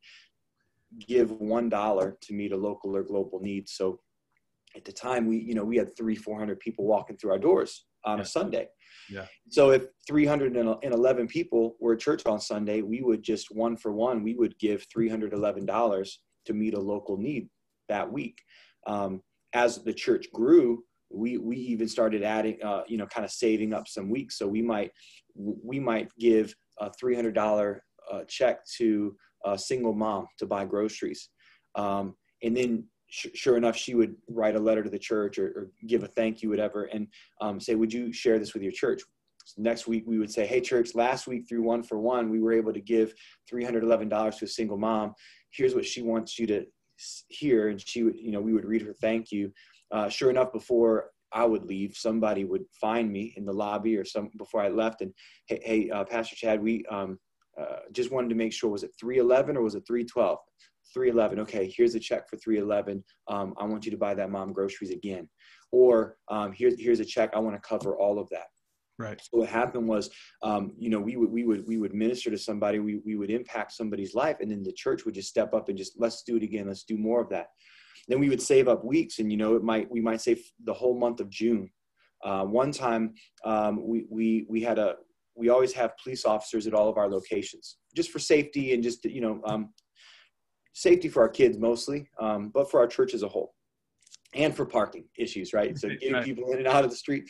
[1.08, 3.70] give $1 to meet a local or global need.
[3.70, 4.00] So
[4.76, 7.86] at the time we, you know, we had three, 400 people walking through our doors
[8.06, 8.24] on yeah.
[8.24, 8.68] a Sunday.
[9.10, 9.26] Yeah.
[9.50, 14.24] So if 311 people were at church on Sunday, we would just one for one,
[14.24, 16.10] we would give $311
[16.46, 17.50] to meet a local need
[17.90, 18.42] that week.
[18.88, 19.22] Um,
[19.54, 20.84] as the church grew,
[21.14, 24.38] we we even started adding, uh, you know, kind of saving up some weeks.
[24.38, 24.92] So we might
[25.36, 27.80] we might give a $300
[28.12, 31.30] uh, check to a single mom to buy groceries,
[31.76, 35.72] um, and then sure enough, she would write a letter to the church or, or
[35.86, 37.08] give a thank you, whatever, and
[37.42, 39.02] um, say, "Would you share this with your church?"
[39.46, 42.42] So next week, we would say, "Hey, church, last week through one for one, we
[42.42, 43.14] were able to give
[43.50, 45.14] three hundred eleven dollars to a single mom.
[45.52, 46.66] Here's what she wants you to
[47.28, 49.52] hear," and she would, you know, we would read her thank you.
[49.92, 54.06] Uh, sure enough, before I would leave, somebody would find me in the lobby or
[54.06, 55.14] some before I left, and
[55.48, 57.20] hey, hey uh, Pastor Chad, we um,
[57.60, 60.40] uh, just wanted to make sure was it 311 or was it 312
[60.94, 64.54] 311 okay here's a check for 311 um, i want you to buy that mom
[64.54, 65.28] groceries again.
[65.72, 68.48] Or um, here's here's a check i want to cover all of that.
[69.00, 69.20] Right.
[69.20, 70.10] So what happened was
[70.44, 73.32] um, you know we would we would we would minister to somebody we, we would
[73.32, 76.36] impact somebody's life and then the church would just step up and just let's do
[76.38, 77.48] it again let's do more of that.
[78.08, 80.74] Then we would save up weeks and you know it might we might save the
[80.74, 81.70] whole month of june.
[82.24, 83.14] Uh, one time
[83.46, 84.96] um, we, we we had a
[85.36, 89.04] we always have police officers at all of our locations just for safety and just
[89.06, 89.70] you know um,
[90.74, 93.54] safety for our kids mostly, um, but for our church as a whole,
[94.34, 95.78] and for parking issues, right?
[95.78, 96.24] So getting right.
[96.24, 97.30] people in and out of the street.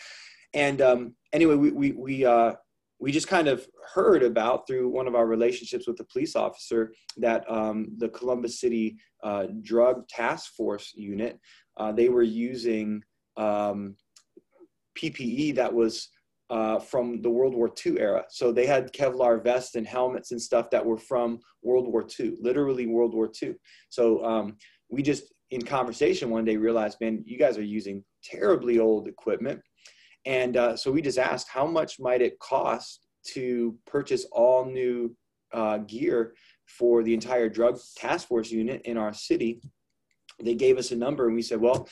[0.53, 2.53] And um, anyway, we we we uh,
[2.99, 6.93] we just kind of heard about through one of our relationships with the police officer
[7.17, 11.39] that um, the Columbus City uh, Drug Task Force unit
[11.77, 13.01] uh, they were using
[13.37, 13.95] um,
[14.97, 16.09] PPE that was
[16.51, 18.25] uh, from the World War II era.
[18.29, 22.35] So they had Kevlar vests and helmets and stuff that were from World War II,
[22.41, 23.55] literally World War II.
[23.89, 24.57] So um,
[24.89, 29.61] we just in conversation one day realized, man, you guys are using terribly old equipment.
[30.25, 35.15] And uh, so we just asked, how much might it cost to purchase all new
[35.53, 36.33] uh, gear
[36.67, 39.61] for the entire drug task force unit in our city?
[40.43, 41.87] They gave us a number, and we said, well,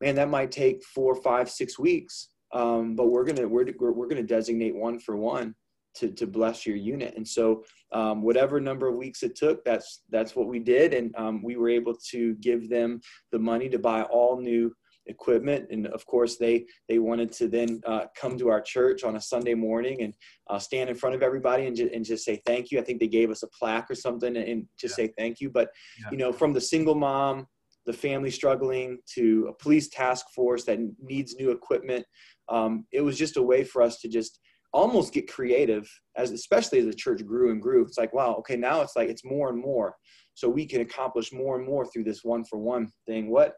[0.00, 2.28] man, that might take four, five, six weeks.
[2.52, 5.54] Um, but we're gonna we're, we're gonna designate one for one
[5.94, 7.14] to, to bless your unit.
[7.16, 10.94] And so um, whatever number of weeks it took, that's, that's what we did.
[10.94, 14.74] And um, we were able to give them the money to buy all new
[15.06, 15.66] equipment.
[15.70, 19.20] And of course they, they wanted to then uh, come to our church on a
[19.20, 20.14] Sunday morning and
[20.48, 22.78] uh, stand in front of everybody and, ju- and just say, thank you.
[22.78, 25.06] I think they gave us a plaque or something and just yeah.
[25.06, 25.50] say, thank you.
[25.50, 26.10] But, yeah.
[26.10, 27.46] you know, from the single mom,
[27.84, 32.06] the family struggling to a police task force that needs new equipment.
[32.48, 34.40] Um, it was just a way for us to just
[34.72, 37.84] almost get creative as especially as the church grew and grew.
[37.84, 39.94] It's like wow okay now it's like it's more and more.
[40.34, 43.30] So we can accomplish more and more through this one for one thing.
[43.30, 43.54] What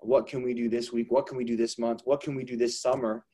[0.00, 1.06] what can we do this week?
[1.10, 2.02] What can we do this month?
[2.04, 3.24] What can we do this summer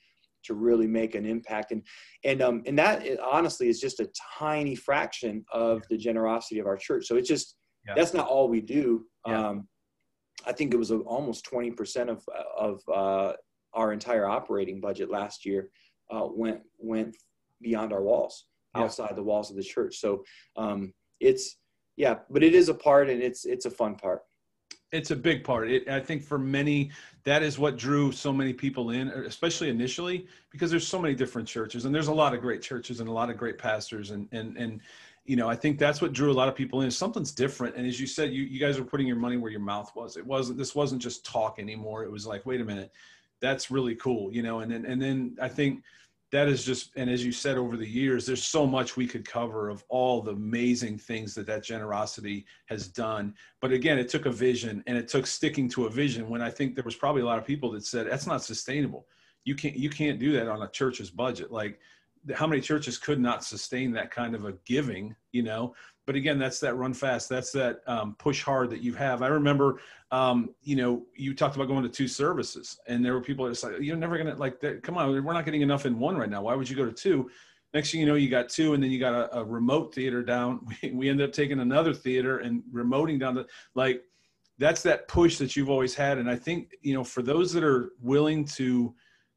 [0.45, 1.73] to really make an impact?
[1.73, 1.83] And
[2.25, 6.77] and um and that honestly is just a tiny fraction of the generosity of our
[6.77, 7.07] church.
[7.07, 7.95] So it's just yeah.
[7.97, 9.07] that's not all we do.
[9.27, 9.49] Yeah.
[9.49, 9.69] um
[10.45, 12.25] i think it was almost 20% of
[12.59, 13.33] of uh
[13.75, 15.71] our entire operating budget last year
[16.11, 17.17] uh, went went
[17.61, 18.83] beyond our walls, yeah.
[18.83, 19.99] outside the walls of the church.
[19.99, 20.25] So
[20.57, 21.57] um, it's
[21.97, 24.23] yeah, but it is a part, and it's it's a fun part.
[24.91, 25.71] It's a big part.
[25.71, 26.91] It, I think for many,
[27.25, 31.49] that is what drew so many people in, especially initially, because there's so many different
[31.49, 34.29] churches, and there's a lot of great churches and a lot of great pastors, and
[34.33, 34.81] and and
[35.25, 36.91] you know, I think that's what drew a lot of people in.
[36.91, 39.61] Something's different, and as you said, you you guys were putting your money where your
[39.61, 40.17] mouth was.
[40.17, 40.59] It wasn't.
[40.59, 42.05] This wasn't just talk anymore.
[42.05, 42.91] It was like, wait a minute,
[43.43, 44.61] that's really cool, you know.
[44.61, 45.83] And then and then I think
[46.31, 49.29] that is just and as you said over the years there's so much we could
[49.29, 53.35] cover of all the amazing things that that generosity has done.
[53.61, 56.51] But again it took a vision and it took sticking to a vision when i
[56.51, 59.07] think there was probably a lot of people that said that's not sustainable.
[59.45, 61.53] You can't you can't do that on a church's budget.
[61.53, 61.79] Like
[62.35, 65.75] how many churches could not sustain that kind of a giving you know
[66.07, 67.29] but again that's that run fast.
[67.29, 69.23] That's that um, push hard that you have.
[69.23, 73.21] I remember um, you know you talked about going to two services and there were
[73.21, 75.99] people that like you're never gonna like that come on we're not getting enough in
[75.99, 76.43] one right now.
[76.43, 77.31] Why would you go to two?
[77.75, 80.23] Next thing you know you got two and then you got a, a remote theater
[80.23, 80.67] down.
[80.83, 84.03] We, we ended up taking another theater and remoting down the like
[84.59, 86.19] that's that push that you've always had.
[86.19, 88.95] And i think you know for those that are willing to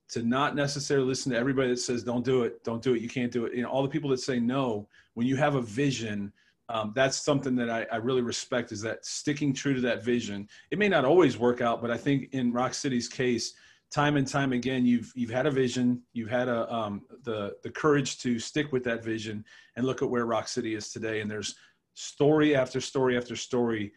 [0.08, 2.63] to not necessarily listen to everybody that says don't do it.
[2.63, 3.01] Don't do it.
[3.01, 3.54] You can't do it.
[3.54, 6.32] You know all the people that say no when you have a vision
[6.69, 10.47] um, that's something that I, I, really respect is that sticking true to that vision.
[10.71, 13.54] It may not always work out, but I think in Rock City's case,
[13.91, 17.69] time and time again, you've you've had a vision, you've had a um, the the
[17.69, 21.21] courage to stick with that vision, and look at where Rock City is today.
[21.21, 21.56] And there's
[21.93, 23.91] story after story after story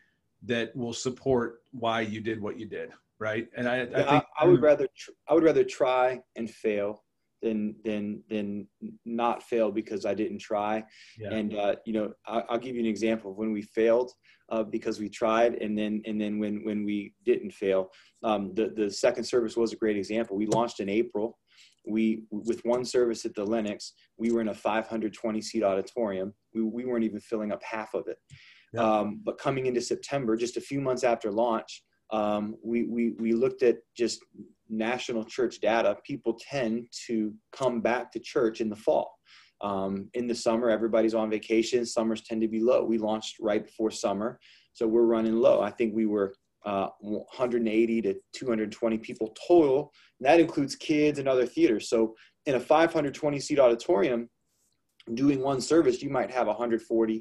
[0.45, 3.49] that will support why you did what you did, right?
[3.57, 7.03] And I, I, think I, I would rather tr- I would rather try and fail
[7.43, 8.67] than than than
[9.05, 10.85] not fail because I didn't try.
[11.19, 11.33] Yeah.
[11.33, 14.13] And uh, you know, I, will give you an example of when we failed
[14.51, 17.91] uh, because we tried, and then and then when when we didn't fail.
[18.23, 20.37] Um, the the second service was a great example.
[20.37, 21.39] We launched in April.
[21.87, 26.35] We with one service at the Lennox, we were in a 520 seat auditorium.
[26.55, 28.19] We we weren't even filling up half of it.
[28.73, 28.83] Yeah.
[28.83, 33.33] Um, but coming into September, just a few months after launch, um, we, we, we
[33.33, 34.21] looked at just
[34.69, 39.15] national church data, people tend to come back to church in the fall.
[39.61, 41.85] Um, in the summer, everybody's on vacation.
[41.85, 42.85] Summers tend to be low.
[42.85, 44.39] We launched right before summer,
[44.73, 45.61] so we're running low.
[45.61, 49.93] I think we were uh, 180 to 220 people total.
[50.21, 51.89] And that includes kids and other theaters.
[51.89, 52.15] So
[52.47, 54.29] in a 520 seat auditorium,
[55.15, 57.15] doing one service, you might have 140,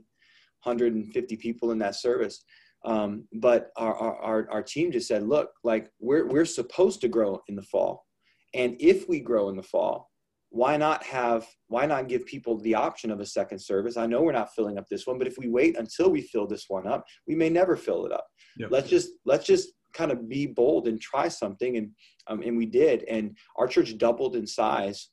[0.63, 2.43] 150 people in that service.
[2.85, 7.41] Um, but our, our, our team just said, look, like we're, we're supposed to grow
[7.47, 8.05] in the fall.
[8.53, 10.09] And if we grow in the fall,
[10.49, 13.97] why not have, why not give people the option of a second service?
[13.97, 16.47] I know we're not filling up this one, but if we wait until we fill
[16.47, 18.25] this one up, we may never fill it up.
[18.57, 18.71] Yep.
[18.71, 21.75] Let's just, let's just kind of be bold and try something.
[21.77, 21.91] And,
[22.27, 23.03] um, and we did.
[23.03, 25.09] And our church doubled in size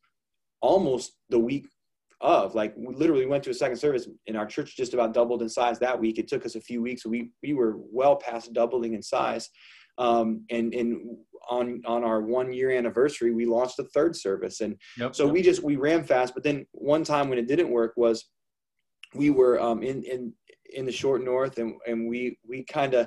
[0.61, 1.67] almost the week
[2.21, 5.43] of like we literally went to a second service and our church just about doubled
[5.43, 6.19] in size that week.
[6.19, 7.05] It took us a few weeks.
[7.05, 9.51] We we were well past doubling in size.
[9.99, 11.17] Um, and and
[11.49, 14.61] on on our one year anniversary we launched a third service.
[14.61, 15.33] And yep, so yep.
[15.33, 18.25] we just we ran fast but then one time when it didn't work was
[19.15, 20.33] we were um, in in
[20.73, 23.07] in the short north and and we we kind of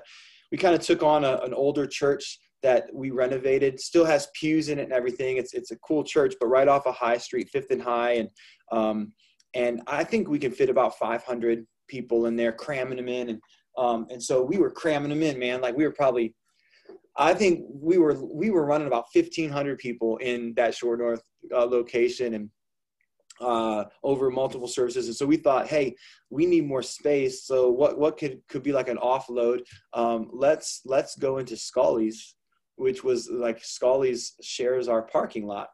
[0.51, 3.79] we kind of took on a, an older church that we renovated.
[3.79, 5.37] Still has pews in it and everything.
[5.37, 8.13] It's it's a cool church but right off a of high street fifth and high
[8.13, 8.29] and
[8.71, 9.11] um,
[9.53, 13.41] and i think we can fit about 500 people in there cramming them in and
[13.77, 15.61] Um, and so we were cramming them in, man.
[15.61, 16.33] Like we were probably,
[17.15, 21.23] I think we were we were running about fifteen hundred people in that Short North
[21.53, 22.49] uh, location, and
[23.39, 25.07] uh, over multiple services.
[25.07, 25.95] And so we thought, hey,
[26.29, 27.45] we need more space.
[27.45, 29.59] So what what could could be like an offload?
[29.93, 32.35] Um, let's let's go into Skully's,
[32.77, 35.69] which was like Skully's shares our parking lot.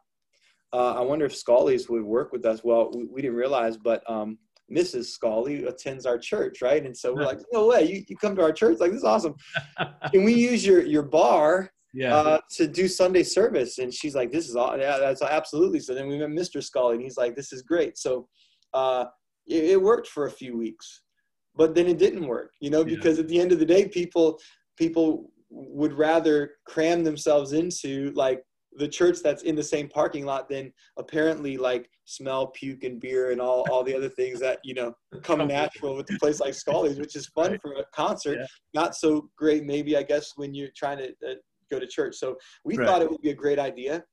[0.74, 2.64] Uh, I wonder if Skully's would work with us.
[2.64, 4.38] Well, we, we didn't realize, but um,
[4.70, 5.04] Mrs.
[5.04, 6.84] Scully attends our church, right?
[6.84, 9.04] And so we're like, no way, you, you come to our church, like this is
[9.04, 9.34] awesome.
[10.12, 12.16] Can we use your your bar yeah.
[12.16, 13.78] Uh, to do Sunday service.
[13.78, 15.78] And she's like, this is all, yeah, that's absolutely.
[15.78, 16.60] So then we met Mr.
[16.62, 17.96] Scully and he's like, this is great.
[17.96, 18.26] So
[18.74, 19.04] uh,
[19.46, 21.02] it, it, worked for a few weeks,
[21.54, 23.22] but then it didn't work, you know, because yeah.
[23.22, 24.40] at the end of the day, people,
[24.76, 28.42] people would rather cram themselves into like
[28.76, 33.30] the church that's in the same parking lot then apparently like smell puke and beer
[33.30, 36.54] and all, all the other things that you know come natural with a place like
[36.54, 37.60] Skully's, which is fun right.
[37.60, 38.38] for a concert.
[38.38, 38.46] Yeah.
[38.74, 41.34] Not so great, maybe I guess when you're trying to uh,
[41.70, 42.16] go to church.
[42.16, 42.86] So we right.
[42.86, 44.04] thought it would be a great idea.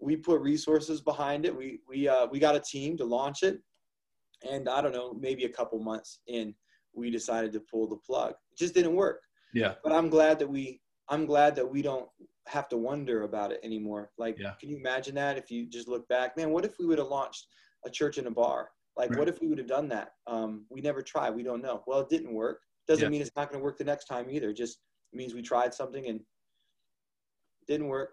[0.00, 1.56] We put resources behind it.
[1.56, 3.60] We we uh, we got a team to launch it,
[4.50, 6.54] and I don't know, maybe a couple months in,
[6.94, 8.32] we decided to pull the plug.
[8.52, 9.20] It just didn't work.
[9.54, 9.74] Yeah.
[9.82, 12.08] But I'm glad that we I'm glad that we don't
[12.46, 14.10] have to wonder about it anymore.
[14.18, 14.52] Like, yeah.
[14.60, 16.50] can you imagine that if you just look back, man?
[16.50, 17.46] What if we would have launched
[17.84, 18.70] a church in a bar?
[18.96, 19.18] Like, right.
[19.18, 20.12] what if we would have done that?
[20.26, 21.30] Um, we never tried.
[21.30, 21.82] We don't know.
[21.86, 22.60] Well, it didn't work.
[22.88, 24.52] Doesn't mean it's not going to work the next time either.
[24.52, 24.78] Just
[25.12, 26.20] means we tried something and
[27.66, 28.10] didn't work.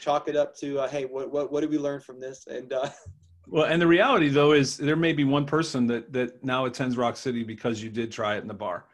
[0.00, 2.46] Chalk it up to, uh, hey, what, what, what did we learn from this?
[2.46, 2.88] And, uh,
[3.48, 6.96] well, and the reality though is there may be one person that that now attends
[6.96, 8.86] Rock City because you did try it in the bar,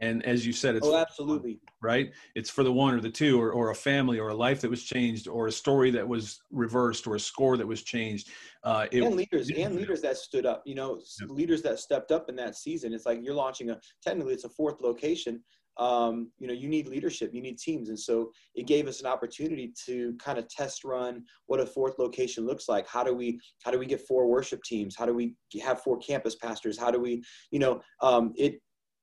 [0.00, 2.12] and as you said, it's oh absolutely right.
[2.34, 4.70] It's for the one or the two, or, or a family, or a life that
[4.70, 8.28] was changed, or a story that was reversed, or a score that was changed.
[8.64, 10.62] Uh, it, and leaders and leaders that stood up.
[10.64, 11.26] You know, yeah.
[11.28, 12.92] leaders that stepped up in that season.
[12.92, 15.42] It's like you're launching a technically it's a fourth location,
[15.80, 19.06] um, you know you need leadership you need teams and so it gave us an
[19.06, 23.40] opportunity to kind of test run what a fourth location looks like how do we
[23.64, 26.90] how do we get four worship teams how do we have four campus pastors how
[26.90, 28.60] do we you know um, it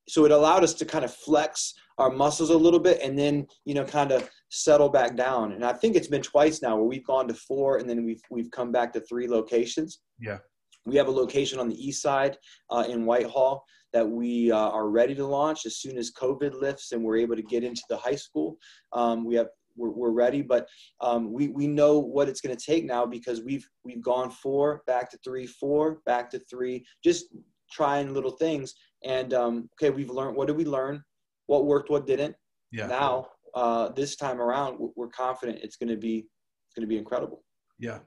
[0.08, 3.46] so it allowed us to kind of flex our muscles a little bit and then
[3.66, 6.86] you know kind of settle back down and i think it's been twice now where
[6.86, 10.38] we've gone to four and then we've we've come back to three locations yeah
[10.86, 12.38] we have a location on the east side
[12.70, 16.92] uh, in whitehall that we uh, are ready to launch as soon as COVID lifts
[16.92, 18.58] and we're able to get into the high school.
[18.94, 20.68] Um, we have we're, we're ready, but
[21.02, 24.82] um, we, we know what it's going to take now because we've we've gone four
[24.88, 27.28] back to three, four back to three, just
[27.72, 28.74] trying little things.
[29.04, 30.36] And um, okay, we've learned.
[30.36, 31.04] What did we learn?
[31.48, 31.90] What worked?
[31.90, 32.36] What didn't?
[32.72, 32.88] Yeah.
[32.88, 36.28] Now uh, this time around, we're confident it's going to be
[36.68, 37.44] it's going to be incredible.
[37.80, 38.00] Yeah,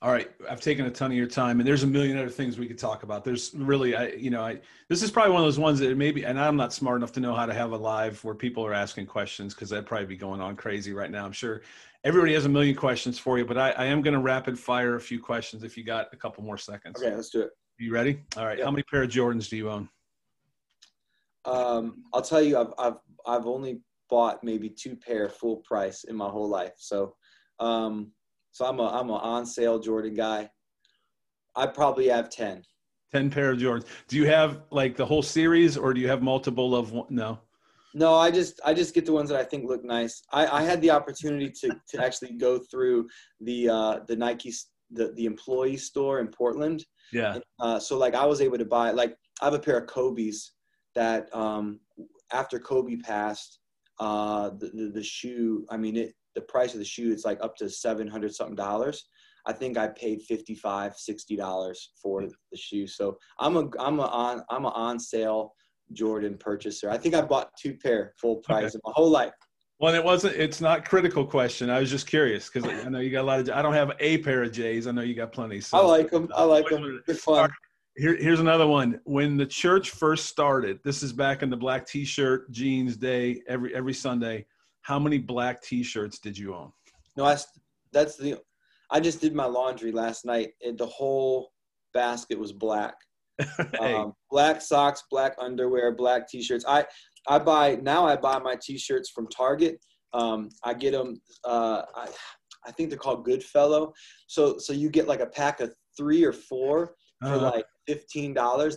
[0.00, 2.56] all right, I've taken a ton of your time, and there's a million other things
[2.56, 3.24] we could talk about.
[3.24, 6.24] There's really, I, you know, I this is probably one of those ones that maybe,
[6.24, 8.72] and I'm not smart enough to know how to have a live where people are
[8.72, 11.24] asking questions because that'd probably be going on crazy right now.
[11.24, 11.62] I'm sure
[12.04, 14.94] everybody has a million questions for you, but I, I am going to rapid fire
[14.94, 17.02] a few questions if you got a couple more seconds.
[17.02, 17.50] Okay, let's do it.
[17.78, 18.20] You ready?
[18.36, 18.62] All right.
[18.62, 19.88] How many pair of Jordans do you own?
[21.48, 23.80] Um, I'll tell you, I've I've I've only
[24.10, 27.14] bought maybe two pair full price in my whole life, so.
[27.60, 28.12] Um,
[28.52, 30.50] so I'm a I'm a on sale Jordan guy.
[31.54, 32.62] I probably have ten.
[33.12, 33.86] Ten pair of Jordans.
[34.08, 37.06] Do you have like the whole series, or do you have multiple of one?
[37.08, 37.38] No.
[37.94, 40.22] No, I just I just get the ones that I think look nice.
[40.32, 43.08] I, I had the opportunity to, to actually go through
[43.40, 44.52] the uh, the Nike
[44.90, 46.84] the the employee store in Portland.
[47.12, 47.38] Yeah.
[47.60, 50.52] Uh, so like I was able to buy like I have a pair of Kobe's
[50.98, 51.80] that um,
[52.32, 53.60] after Kobe passed,
[53.98, 55.66] uh, the, the, the shoe.
[55.70, 59.06] I mean it the price of the shoe it's like up to 700 something dollars
[59.46, 64.06] i think i paid 55 60 dollars for the shoe so i'm a i'm a
[64.06, 65.52] on i'm a on sale
[65.92, 68.74] jordan purchaser i think i bought two pair full price okay.
[68.74, 69.32] in my whole life
[69.80, 70.34] well, it wasn't.
[70.34, 71.70] It's not critical question.
[71.70, 73.50] I was just curious because I know you got a lot of.
[73.50, 74.88] I don't have a pair of J's.
[74.88, 75.60] I know you got plenty.
[75.60, 75.78] So.
[75.78, 76.28] I like them.
[76.34, 77.00] I like them.
[77.06, 77.48] They're fun.
[77.98, 79.00] Here, here's another one.
[79.04, 83.74] When the church first started, this is back in the black T-shirt, jeans day, every
[83.74, 84.46] every Sunday
[84.88, 86.72] how many black T-shirts did you own?
[87.14, 87.36] No, I,
[87.92, 88.40] that's the.
[88.90, 91.52] I just did my laundry last night, and the whole
[91.92, 92.94] basket was black.
[93.78, 93.94] hey.
[93.94, 96.64] um, black socks, black underwear, black T-shirts.
[96.66, 96.86] I
[97.28, 98.06] I buy now.
[98.06, 99.78] I buy my T-shirts from Target.
[100.14, 101.20] Um, I get them.
[101.44, 102.08] Uh, I
[102.66, 103.92] I think they're called Goodfellow.
[104.26, 107.50] So so you get like a pack of three or four for uh-huh.
[107.50, 108.76] like fifteen dollars.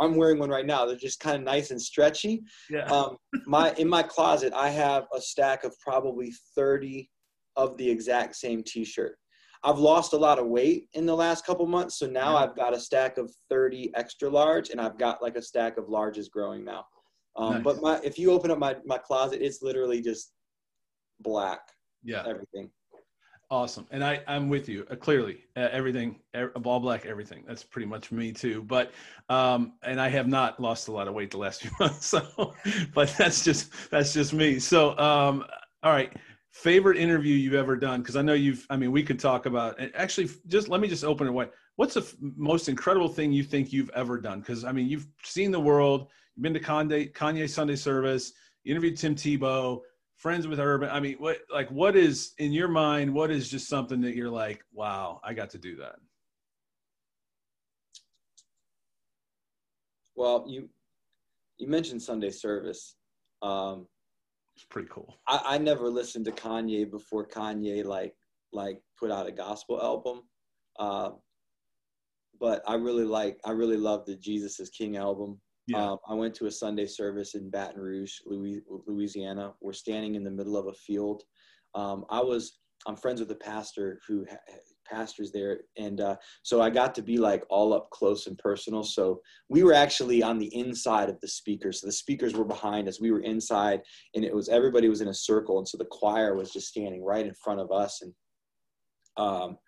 [0.00, 0.86] I'm wearing one right now.
[0.86, 2.42] They're just kind of nice and stretchy.
[2.70, 2.84] Yeah.
[2.86, 7.10] Um, my in my closet, I have a stack of probably thirty
[7.56, 9.16] of the exact same T-shirt.
[9.64, 12.44] I've lost a lot of weight in the last couple months, so now yeah.
[12.44, 15.86] I've got a stack of thirty extra large, and I've got like a stack of
[15.86, 16.84] larges growing now.
[17.36, 17.62] Um, Nice.
[17.64, 20.32] But my if you open up my my closet, it's literally just
[21.20, 21.60] black
[22.04, 22.24] Yeah.
[22.26, 22.70] everything.
[23.52, 23.86] Awesome.
[23.90, 24.86] And I, I'm with you.
[24.90, 27.44] Uh, clearly, uh, everything, er, all black, everything.
[27.46, 28.62] That's pretty much me too.
[28.62, 28.92] But,
[29.28, 32.06] um, and I have not lost a lot of weight the last few months.
[32.06, 32.54] So,
[32.94, 34.58] but that's just, that's just me.
[34.58, 35.44] So, um,
[35.82, 36.10] all right.
[36.52, 38.02] Favorite interview you've ever done?
[38.02, 40.88] Cause I know you've, I mean, we could talk about and actually just let me
[40.88, 41.50] just open it wide.
[41.76, 44.40] What's the f- most incredible thing you think you've ever done?
[44.40, 48.32] Cause I mean, you've seen the world, you've been to Kanye, Kanye Sunday service,
[48.64, 49.80] you interviewed Tim Tebow,
[50.22, 50.88] friends with Urban.
[50.88, 53.12] I mean, what like what is in your mind?
[53.12, 55.96] What is just something that you're like, wow, I got to do that.
[60.14, 60.68] Well, you
[61.58, 62.94] you mentioned Sunday service.
[63.42, 63.88] Um,
[64.54, 65.18] It's pretty cool.
[65.26, 68.14] I, I never listened to Kanye before Kanye like
[68.52, 70.22] like put out a gospel album.
[70.78, 71.10] Uh,
[72.38, 75.40] but I really like I really love the Jesus is King album.
[75.66, 75.92] Yeah.
[75.92, 79.52] Um, I went to a Sunday service in Baton Rouge, Louisiana.
[79.60, 81.22] We're standing in the middle of a field.
[81.74, 84.38] Um, I was I'm friends with a pastor who ha-
[84.84, 88.82] pastors there, and uh, so I got to be like all up close and personal.
[88.82, 91.80] So we were actually on the inside of the speakers.
[91.80, 93.00] So the speakers were behind us.
[93.00, 93.82] We were inside,
[94.14, 97.04] and it was everybody was in a circle, and so the choir was just standing
[97.04, 98.02] right in front of us.
[98.02, 98.12] And
[99.16, 99.58] um,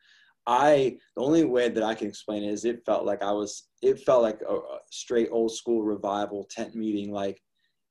[0.46, 3.68] I the only way that I can explain it is it felt like I was
[3.82, 7.12] it felt like a, a straight old school revival tent meeting.
[7.12, 7.40] Like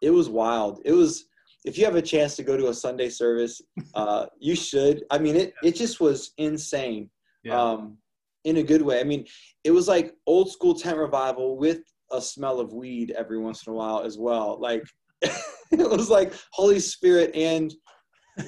[0.02, 0.82] it was wild.
[0.86, 1.26] It was
[1.66, 3.62] if you have a chance to go to a Sunday service,
[3.96, 5.04] uh, you should.
[5.10, 7.10] I mean, it it just was insane
[7.44, 7.60] Yeah.
[7.60, 7.98] um,
[8.44, 9.00] in a good way.
[9.00, 9.26] I mean,
[9.64, 11.80] it was like old school tent revival with
[12.12, 14.60] a smell of weed every once in a while as well.
[14.60, 14.84] Like
[15.22, 17.74] it was like Holy Spirit and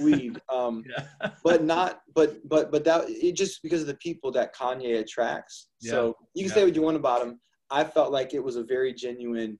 [0.01, 0.39] weed.
[0.51, 1.29] Um, yeah.
[1.43, 5.67] but not but but but that it just because of the people that Kanye attracts.
[5.79, 6.55] So you can Yeah.
[6.55, 7.39] say what you want about him.
[7.71, 9.59] I felt like it was a very genuine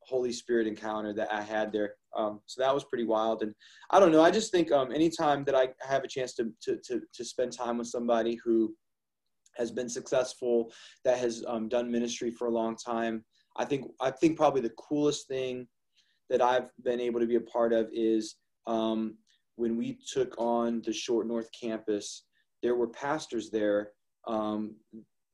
[0.00, 1.94] Holy Spirit encounter that I had there.
[2.16, 3.42] Um, so that was pretty wild.
[3.42, 3.54] And
[3.90, 4.22] I don't know.
[4.22, 7.52] I just think um, anytime that I have a chance to, to to to spend
[7.52, 8.74] time with somebody who
[9.56, 10.72] has been successful,
[11.04, 13.24] that has um, done ministry for a long time,
[13.56, 15.66] I think I think probably the coolest thing
[16.30, 18.36] that I've been able to be a part of is
[18.66, 19.16] um,
[19.56, 22.24] when we took on the Short North campus.
[22.62, 23.90] There were pastors there,
[24.26, 24.76] um,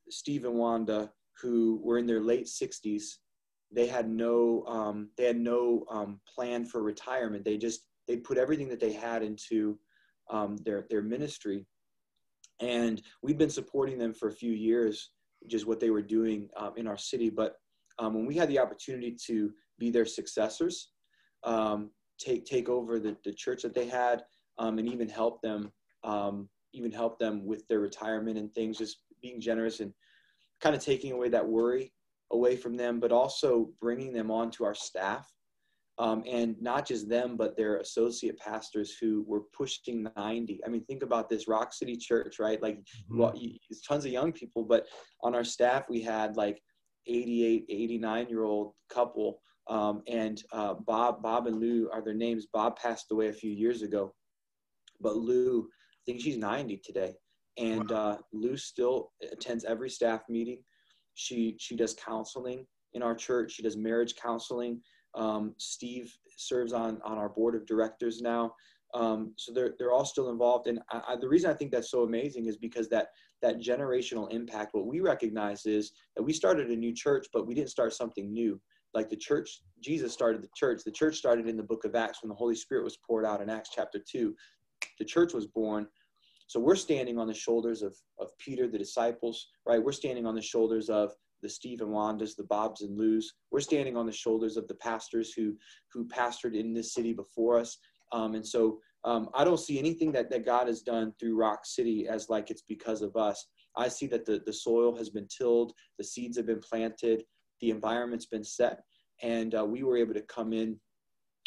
[0.09, 1.11] Steve and Wanda,
[1.41, 3.03] who were in their late 60s.
[3.73, 7.45] They had no um, they had no um, plan for retirement.
[7.45, 9.79] They just they put everything that they had into
[10.29, 11.65] um, their their ministry,
[12.59, 15.11] and we've been supporting them for a few years,
[15.47, 17.29] just what they were doing um, in our city.
[17.29, 17.55] But
[17.97, 20.89] um, when we had the opportunity to be their successors,
[21.45, 21.91] um,
[22.21, 24.23] take take over the, the church that they had,
[24.57, 25.71] um, and even help them
[26.03, 29.93] um, even help them with their retirement and things, just being generous and
[30.61, 31.91] kind of taking away that worry
[32.31, 35.31] away from them, but also bringing them onto our staff.
[35.99, 40.61] Um, and not just them, but their associate pastors who were pushing 90.
[40.65, 42.59] I mean, think about this Rock City Church, right?
[42.61, 44.87] Like, well, you, tons of young people, but
[45.21, 46.59] on our staff, we had like
[47.05, 49.41] 88, 89 year old couple.
[49.71, 52.45] Um, and uh, Bob, Bob and Lou are their names.
[52.51, 54.13] Bob passed away a few years ago,
[54.99, 57.13] but Lou, I think she's 90 today.
[57.57, 60.61] And uh, Lou still attends every staff meeting.
[61.13, 63.53] She she does counseling in our church.
[63.53, 64.81] She does marriage counseling.
[65.15, 68.53] Um, Steve serves on on our board of directors now.
[68.93, 70.67] Um, so they're they're all still involved.
[70.67, 73.07] And I, I, the reason I think that's so amazing is because that
[73.41, 74.73] that generational impact.
[74.73, 78.31] What we recognize is that we started a new church, but we didn't start something
[78.33, 78.59] new.
[78.93, 80.83] Like the church, Jesus started the church.
[80.83, 83.41] The church started in the book of Acts when the Holy Spirit was poured out
[83.41, 84.35] in Acts chapter two.
[84.99, 85.87] The church was born.
[86.47, 89.81] So we're standing on the shoulders of, of Peter, the disciples, right?
[89.81, 93.33] We're standing on the shoulders of the Steve and Wandas, the Bobs and Lou's.
[93.51, 95.55] We're standing on the shoulders of the pastors who
[95.93, 97.77] who pastored in this city before us.
[98.11, 101.65] Um, and so um, I don't see anything that, that God has done through Rock
[101.65, 103.47] City as like it's because of us.
[103.75, 107.23] I see that the, the soil has been tilled, the seeds have been planted,
[107.61, 108.81] the environment's been set,
[109.21, 110.79] and uh, we were able to come in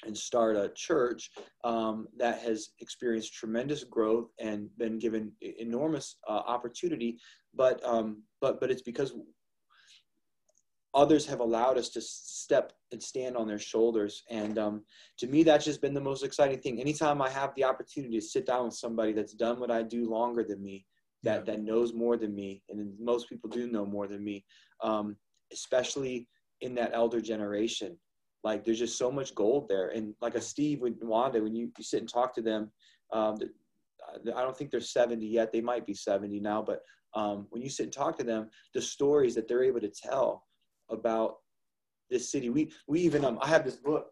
[0.05, 1.31] and start a church
[1.65, 7.19] um, that has experienced tremendous growth and been given enormous uh, opportunity.
[7.55, 9.15] But um, but but it's because
[10.95, 14.23] others have allowed us to step and stand on their shoulders.
[14.31, 14.85] And um,
[15.19, 16.81] to me, that's just been the most exciting thing.
[16.81, 20.09] Anytime I have the opportunity to sit down with somebody that's done what I do
[20.09, 20.87] longer than me,
[21.25, 24.45] that that knows more than me, and most people do know more than me,
[24.83, 25.17] um,
[25.55, 26.29] especially
[26.61, 27.97] in that elder generation.
[28.43, 31.71] Like there's just so much gold there, and like a Steve with Wanda, when you,
[31.79, 32.71] you sit and talk to them,
[33.13, 33.39] um,
[34.37, 35.51] I don't think they're 70 yet.
[35.51, 36.83] They might be 70 now, but
[37.15, 40.45] um, when you sit and talk to them, the stories that they're able to tell
[40.91, 41.37] about
[42.11, 42.51] this city.
[42.51, 44.07] We we even um, I have this book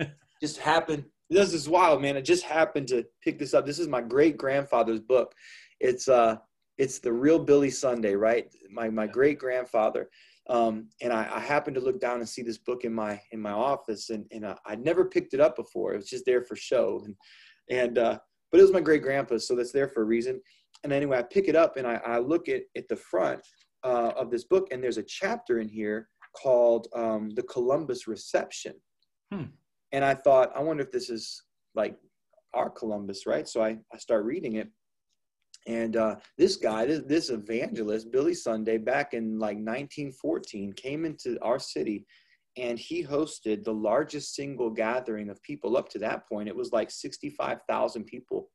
[0.40, 1.04] just happened.
[1.28, 2.16] This is wild, man.
[2.16, 3.66] I just happened to pick this up.
[3.66, 5.34] This is my great grandfather's book.
[5.80, 6.36] It's uh,
[6.78, 8.52] it's the real Billy Sunday, right?
[8.70, 10.10] My my great grandfather.
[10.50, 13.40] Um, and I, I, happened to look down and see this book in my in
[13.40, 15.94] my office, and and uh, I'd never picked it up before.
[15.94, 17.14] It was just there for show, and
[17.70, 18.18] and uh,
[18.50, 20.40] but it was my great grandpa's, so that's there for a reason.
[20.82, 23.40] And anyway, I pick it up and I, I look at at the front
[23.84, 28.74] uh, of this book, and there's a chapter in here called um, the Columbus Reception.
[29.32, 29.44] Hmm.
[29.92, 31.42] And I thought, I wonder if this is
[31.74, 31.96] like
[32.54, 33.48] our Columbus, right?
[33.48, 34.68] So I, I start reading it.
[35.66, 41.38] And uh, this guy, this, this evangelist, Billy Sunday, back in like 1914, came into
[41.42, 42.06] our city
[42.56, 46.48] and he hosted the largest single gathering of people up to that point.
[46.48, 48.48] It was like 65,000 people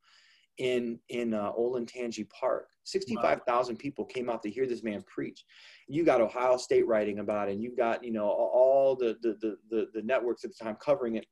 [0.58, 2.68] in in uh, Olentangy Park.
[2.84, 3.78] 65,000 wow.
[3.80, 5.44] people came out to hear this man preach.
[5.88, 9.58] You got Ohio State writing about it, and you've got you know all the the
[9.70, 11.26] the, the networks at the time covering it.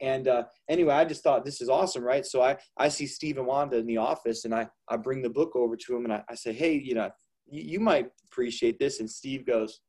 [0.00, 2.24] And uh, anyway, I just thought this is awesome, right?
[2.24, 5.30] So I I see Steve and Wanda in the office, and I I bring the
[5.30, 7.10] book over to him, and I, I say, hey, you know,
[7.50, 9.00] you, you might appreciate this.
[9.00, 9.80] And Steve goes,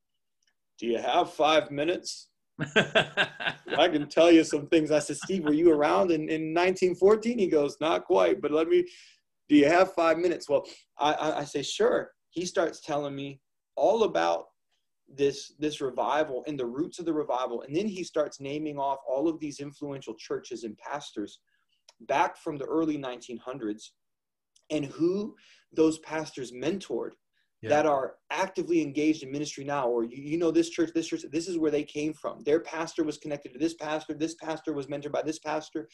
[0.79, 2.29] do you have five minutes?
[2.75, 4.91] I can tell you some things.
[4.91, 7.37] I said, Steve, were you around in, in 1914?
[7.37, 8.85] He goes, not quite, but let me,
[9.49, 10.49] do you have five minutes?
[10.49, 10.65] Well,
[10.99, 12.11] I, I, I say, sure.
[12.29, 13.39] He starts telling me
[13.75, 14.45] all about
[15.15, 18.99] this this revival and the roots of the revival and then he starts naming off
[19.07, 21.39] all of these influential churches and pastors
[22.01, 23.89] back from the early 1900s
[24.69, 25.35] and who
[25.73, 27.11] those pastors mentored
[27.61, 27.69] yeah.
[27.69, 31.23] that are actively engaged in ministry now, or you, you know this church, this church,
[31.31, 32.41] this is where they came from.
[32.43, 35.87] Their pastor was connected to this pastor, this pastor was mentored by this pastor.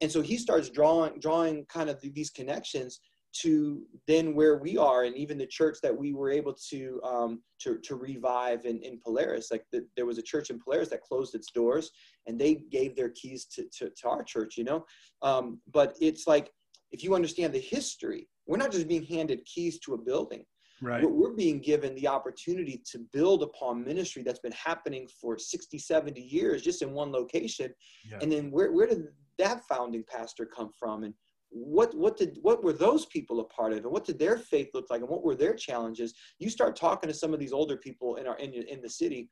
[0.00, 3.00] And so he starts drawing drawing kind of these connections
[3.32, 7.42] to then where we are and even the church that we were able to um,
[7.60, 9.50] to, to revive in, in Polaris.
[9.50, 11.90] Like the, there was a church in Polaris that closed its doors
[12.26, 14.84] and they gave their keys to, to, to our church, you know.
[15.22, 16.50] Um, but it's like
[16.90, 20.44] if you understand the history, we're not just being handed keys to a building.
[20.82, 21.02] Right.
[21.02, 25.78] We're, we're being given the opportunity to build upon ministry that's been happening for 60,
[25.78, 27.72] 70 years just in one location.
[28.10, 28.18] Yeah.
[28.22, 29.04] And then where, where did
[29.38, 31.04] that founding pastor come from?
[31.04, 31.14] And
[31.50, 34.68] what what did what were those people a part of and what did their faith
[34.72, 37.76] look like and what were their challenges you start talking to some of these older
[37.76, 39.28] people in our in, in the city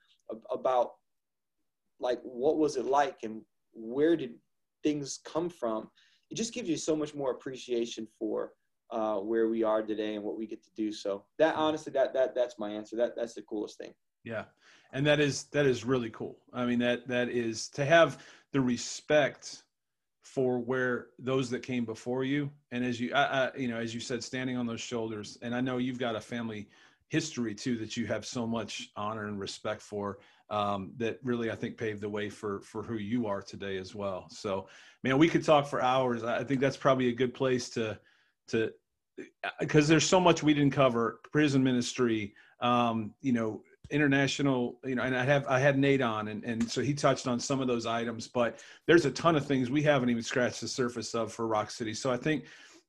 [0.50, 0.90] about
[2.00, 3.40] like what was it like and
[3.72, 4.34] where did
[4.82, 5.88] things come from
[6.30, 8.52] it just gives you so much more appreciation for
[8.90, 10.92] uh, where we are today and what we get to do.
[10.92, 12.96] So that honestly, that that that's my answer.
[12.96, 13.92] That that's the coolest thing.
[14.24, 14.44] Yeah,
[14.92, 16.38] and that is that is really cool.
[16.52, 19.64] I mean that that is to have the respect
[20.22, 23.94] for where those that came before you, and as you I, I, you know as
[23.94, 25.38] you said, standing on those shoulders.
[25.42, 26.68] And I know you've got a family
[27.08, 30.18] history too that you have so much honor and respect for
[30.50, 33.94] um, that really I think paved the way for for who you are today as
[33.94, 34.26] well.
[34.30, 34.68] So
[35.02, 36.24] man, we could talk for hours.
[36.24, 37.98] I think that's probably a good place to
[38.48, 38.72] to
[39.60, 45.02] because there's so much we didn't cover prison ministry um, you know international you know
[45.02, 47.66] and i have i had nate on and, and so he touched on some of
[47.66, 51.32] those items but there's a ton of things we haven't even scratched the surface of
[51.32, 51.94] for rock city.
[51.94, 52.44] So i think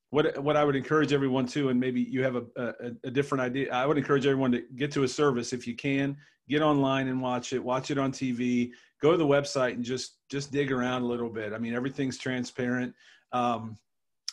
[0.10, 3.42] what what i would encourage everyone to and maybe you have a, a, a different
[3.42, 7.08] idea i would encourage everyone to get to a service if you can get online
[7.08, 8.72] and watch it watch it on tv
[9.02, 11.54] go to the website and just just dig around a little bit.
[11.54, 12.94] I mean everything's transparent.
[13.32, 13.78] Um,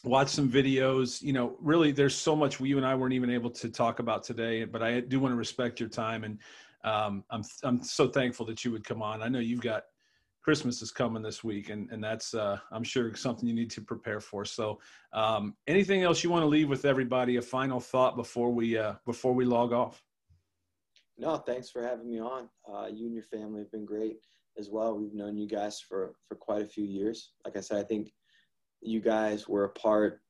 [0.07, 3.51] watch some videos you know really there's so much you and i weren't even able
[3.51, 6.39] to talk about today but i do want to respect your time and
[6.85, 9.23] um, i'm i'm so thankful that you would come on.
[9.23, 9.85] I know you've got
[10.43, 13.81] christmas is coming this week and and that's uh, i'm sure something you need to
[13.81, 14.45] prepare for.
[14.45, 14.79] So
[15.13, 18.95] um, anything else you want to leave with everybody a final thought before we uh,
[19.05, 20.03] before we log off?
[21.19, 22.49] No thanks for having me on.
[22.73, 24.19] Uh, you and your family have been great
[24.57, 24.97] as well.
[24.97, 27.33] We've known you guys for for quite a few years.
[27.45, 28.13] Like i said i think
[28.87, 30.21] you guys were apart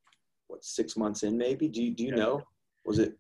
[0.49, 1.69] what six months in maybe?
[1.69, 2.43] Do you, do you know?
[2.85, 3.19] Was it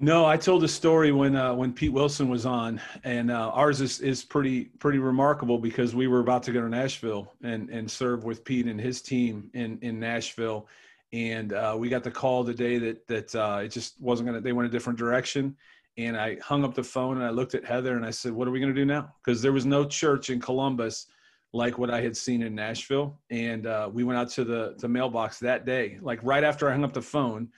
[0.00, 3.80] no i told a story when uh, when pete wilson was on and uh, ours
[3.80, 7.88] is, is pretty pretty remarkable because we were about to go to nashville and and
[7.88, 10.68] serve with pete and his team in in nashville.
[11.12, 14.40] And uh, we got the call the day that that uh, it just wasn't gonna
[14.40, 15.56] they went a different direction.
[15.96, 18.48] And i hung up the phone and i looked at heather and i said what
[18.48, 19.14] are we gonna do now?
[19.24, 21.06] Because there was no church in columbus
[21.54, 23.16] like what I had seen in Nashville.
[23.30, 25.98] And uh, we went out to the, the mailbox that day.
[26.02, 27.48] Like right after I hung up the phone,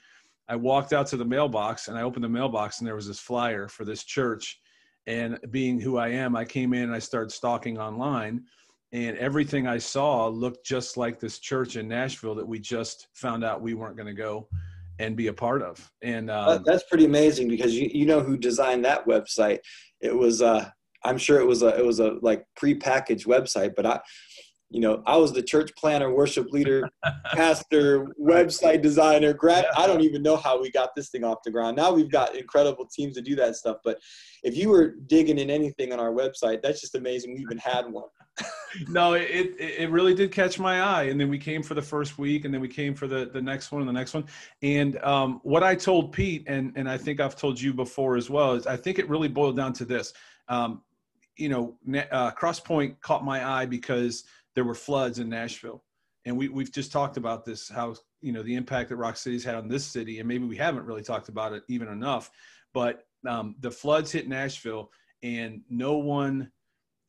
[0.47, 3.19] I walked out to the mailbox and I opened the mailbox and there was this
[3.19, 4.61] flyer for this church.
[5.07, 8.43] And being who I am, I came in and I started stalking online.
[8.91, 13.43] And everything I saw looked just like this church in Nashville that we just found
[13.43, 14.47] out we weren't going to go
[14.99, 15.91] and be a part of.
[16.03, 19.59] And um, that's pretty amazing because you, you know who designed that website.
[20.01, 20.69] It was uh,
[21.03, 23.99] I'm sure it was a it was a like prepackaged website, but I
[24.69, 26.89] you know, I was the church planter, worship leader,
[27.33, 29.65] pastor, website designer, grad.
[29.77, 31.77] I don't even know how we got this thing off the ground.
[31.77, 33.77] Now we've got incredible teams to do that stuff.
[33.83, 33.99] But
[34.43, 37.33] if you were digging in anything on our website, that's just amazing.
[37.33, 38.09] We even had one.
[38.89, 41.03] no, it it really did catch my eye.
[41.03, 43.41] And then we came for the first week, and then we came for the the
[43.41, 44.25] next one and the next one.
[44.61, 48.29] And um, what I told Pete, and and I think I've told you before as
[48.29, 50.13] well, is I think it really boiled down to this.
[50.49, 50.83] Um,
[51.37, 51.77] you know,
[52.11, 54.23] uh, Crosspoint caught my eye because
[54.55, 55.83] there were floods in Nashville.
[56.25, 59.43] And we, we've just talked about this, how, you know, the impact that Rock City's
[59.43, 60.19] had on this city.
[60.19, 62.31] And maybe we haven't really talked about it even enough,
[62.73, 64.91] but um, the floods hit Nashville
[65.23, 66.51] and no one,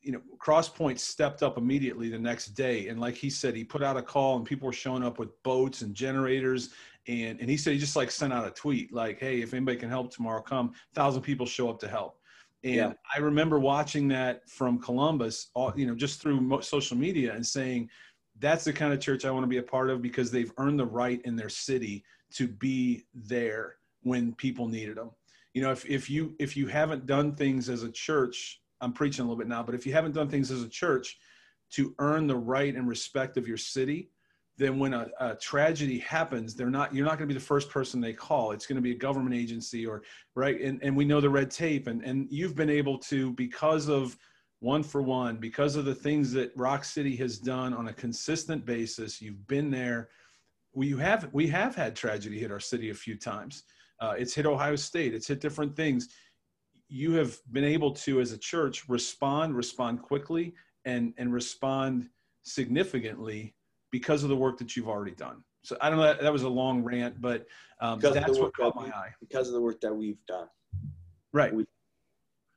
[0.00, 2.88] you know, Crosspoint stepped up immediately the next day.
[2.88, 5.30] And like he said, he put out a call and people were showing up with
[5.42, 6.70] boats and generators.
[7.08, 9.78] And, and he said he just like sent out a tweet like, hey, if anybody
[9.78, 10.74] can help tomorrow, come.
[10.94, 12.17] thousand people show up to help.
[12.64, 12.92] And yeah.
[13.14, 17.88] I remember watching that from Columbus, uh, you know, just through social media and saying,
[18.40, 20.78] that's the kind of church I want to be a part of because they've earned
[20.78, 22.04] the right in their city
[22.34, 25.10] to be there when people needed them.
[25.54, 29.24] You know, if, if you if you haven't done things as a church, I'm preaching
[29.24, 31.18] a little bit now, but if you haven't done things as a church
[31.70, 34.10] to earn the right and respect of your city,
[34.58, 37.70] then when a, a, tragedy happens they're not you're not going to be the first
[37.70, 38.50] person they call.
[38.50, 40.02] It's going to be a government agency or
[40.34, 40.60] right?
[40.60, 41.86] And, and we know the red tape.
[41.86, 44.16] And, and you've been able to because of
[44.60, 48.66] one for one because of the things that rock city has done on a consistent
[48.66, 50.08] basis you've been there.
[50.74, 53.62] We have we have had tragedy hit our city a few times.
[54.00, 55.14] Uh, it's hit ohio state.
[55.14, 56.08] It's hit different things.
[56.88, 60.54] You have been able to as a church respond respond quickly
[60.84, 62.08] and and respond
[62.42, 63.54] significantly
[63.90, 65.42] because of the work that you've already done.
[65.62, 66.04] So I don't know.
[66.04, 67.46] That, that was a long rant, but
[67.80, 69.12] um, that's what caught my eye.
[69.20, 70.46] Because of the work that we've done.
[71.32, 71.52] Right.
[71.52, 71.66] We,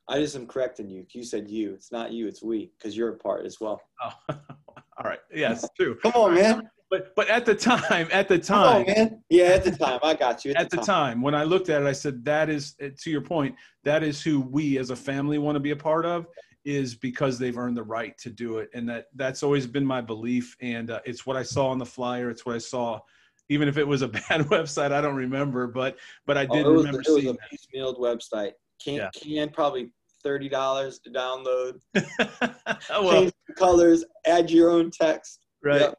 [0.08, 1.06] I just am correcting you.
[1.12, 1.72] You said you.
[1.74, 2.26] It's not you.
[2.26, 2.70] It's we.
[2.78, 3.80] Because you're a part as well.
[4.02, 5.20] Oh, all right.
[5.34, 5.96] Yes, true.
[5.96, 6.70] Come on, man.
[6.90, 9.22] But but at the time, at the time, on, man.
[9.30, 10.50] Yeah, at the time, I got you.
[10.50, 11.14] At, at the, the time.
[11.14, 13.54] time, when I looked at it, I said, "That is, to your point,
[13.84, 16.26] that is who we as a family want to be a part of."
[16.64, 18.70] Is because they've earned the right to do it.
[18.74, 20.56] And that that's always been my belief.
[20.60, 22.30] And uh, it's what i saw on the flyer.
[22.30, 23.00] It's what i saw
[23.48, 25.66] even if it was a bad website i don't remember.
[25.66, 28.52] But but i did oh, remember it was, it was a piecemealed website.
[28.82, 29.10] Can yeah.
[29.14, 29.92] can probably
[30.22, 31.80] thirty dollars to download.
[32.90, 35.40] Well, change the colors add your own text.
[35.62, 35.80] Right.
[35.80, 35.98] Yep.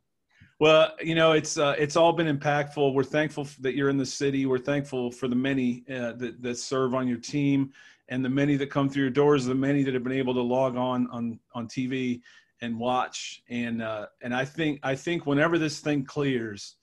[0.59, 2.93] Well, you know, it's uh, it's all been impactful.
[2.93, 4.45] We're thankful that you're in the city.
[4.45, 7.73] We're thankful for the many uh, that that serve on your team
[8.13, 10.41] and the many that come through your doors, the many that have been able to
[10.41, 12.21] log on on on TV
[12.61, 13.41] and watch.
[13.49, 16.75] And uh, and I think I think whenever this thing clears,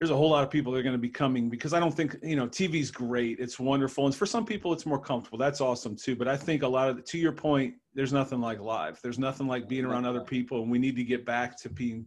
[0.00, 1.94] there's a whole lot of people that are going to be coming because I don't
[1.94, 3.38] think you know TV's great.
[3.38, 5.38] It's wonderful, and for some people it's more comfortable.
[5.38, 6.16] That's awesome too.
[6.16, 8.98] But I think a lot of the, to your point, there's nothing like live.
[9.00, 12.04] There's nothing like being around other people, and we need to get back to being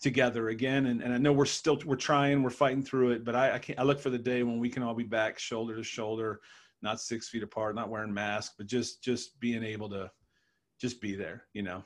[0.00, 0.86] together again.
[0.86, 3.24] And, and I know we're still we're trying, we're fighting through it.
[3.24, 5.40] But I I, can't, I look for the day when we can all be back
[5.40, 6.40] shoulder to shoulder
[6.82, 10.10] not six feet apart, not wearing masks, but just just being able to
[10.80, 11.82] just be there, you know.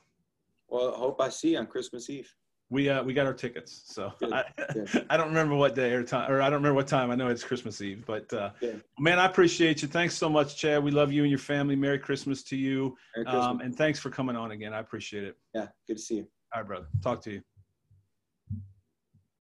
[0.68, 2.32] Well, I hope I see you on Christmas Eve.
[2.70, 4.45] We uh we got our tickets, so I,
[5.11, 7.11] I don't remember what day or time, or I don't remember what time.
[7.11, 8.51] I know it's Christmas Eve, but uh,
[8.99, 9.88] man, I appreciate you.
[9.88, 10.82] Thanks so much, Chad.
[10.82, 11.76] We love you and your family.
[11.76, 14.72] Merry Christmas to you, um, and thanks for coming on again.
[14.72, 15.36] I appreciate it.
[15.55, 16.26] Yeah, good to see you.
[16.55, 16.86] All right, brother.
[17.03, 17.43] Talk to you.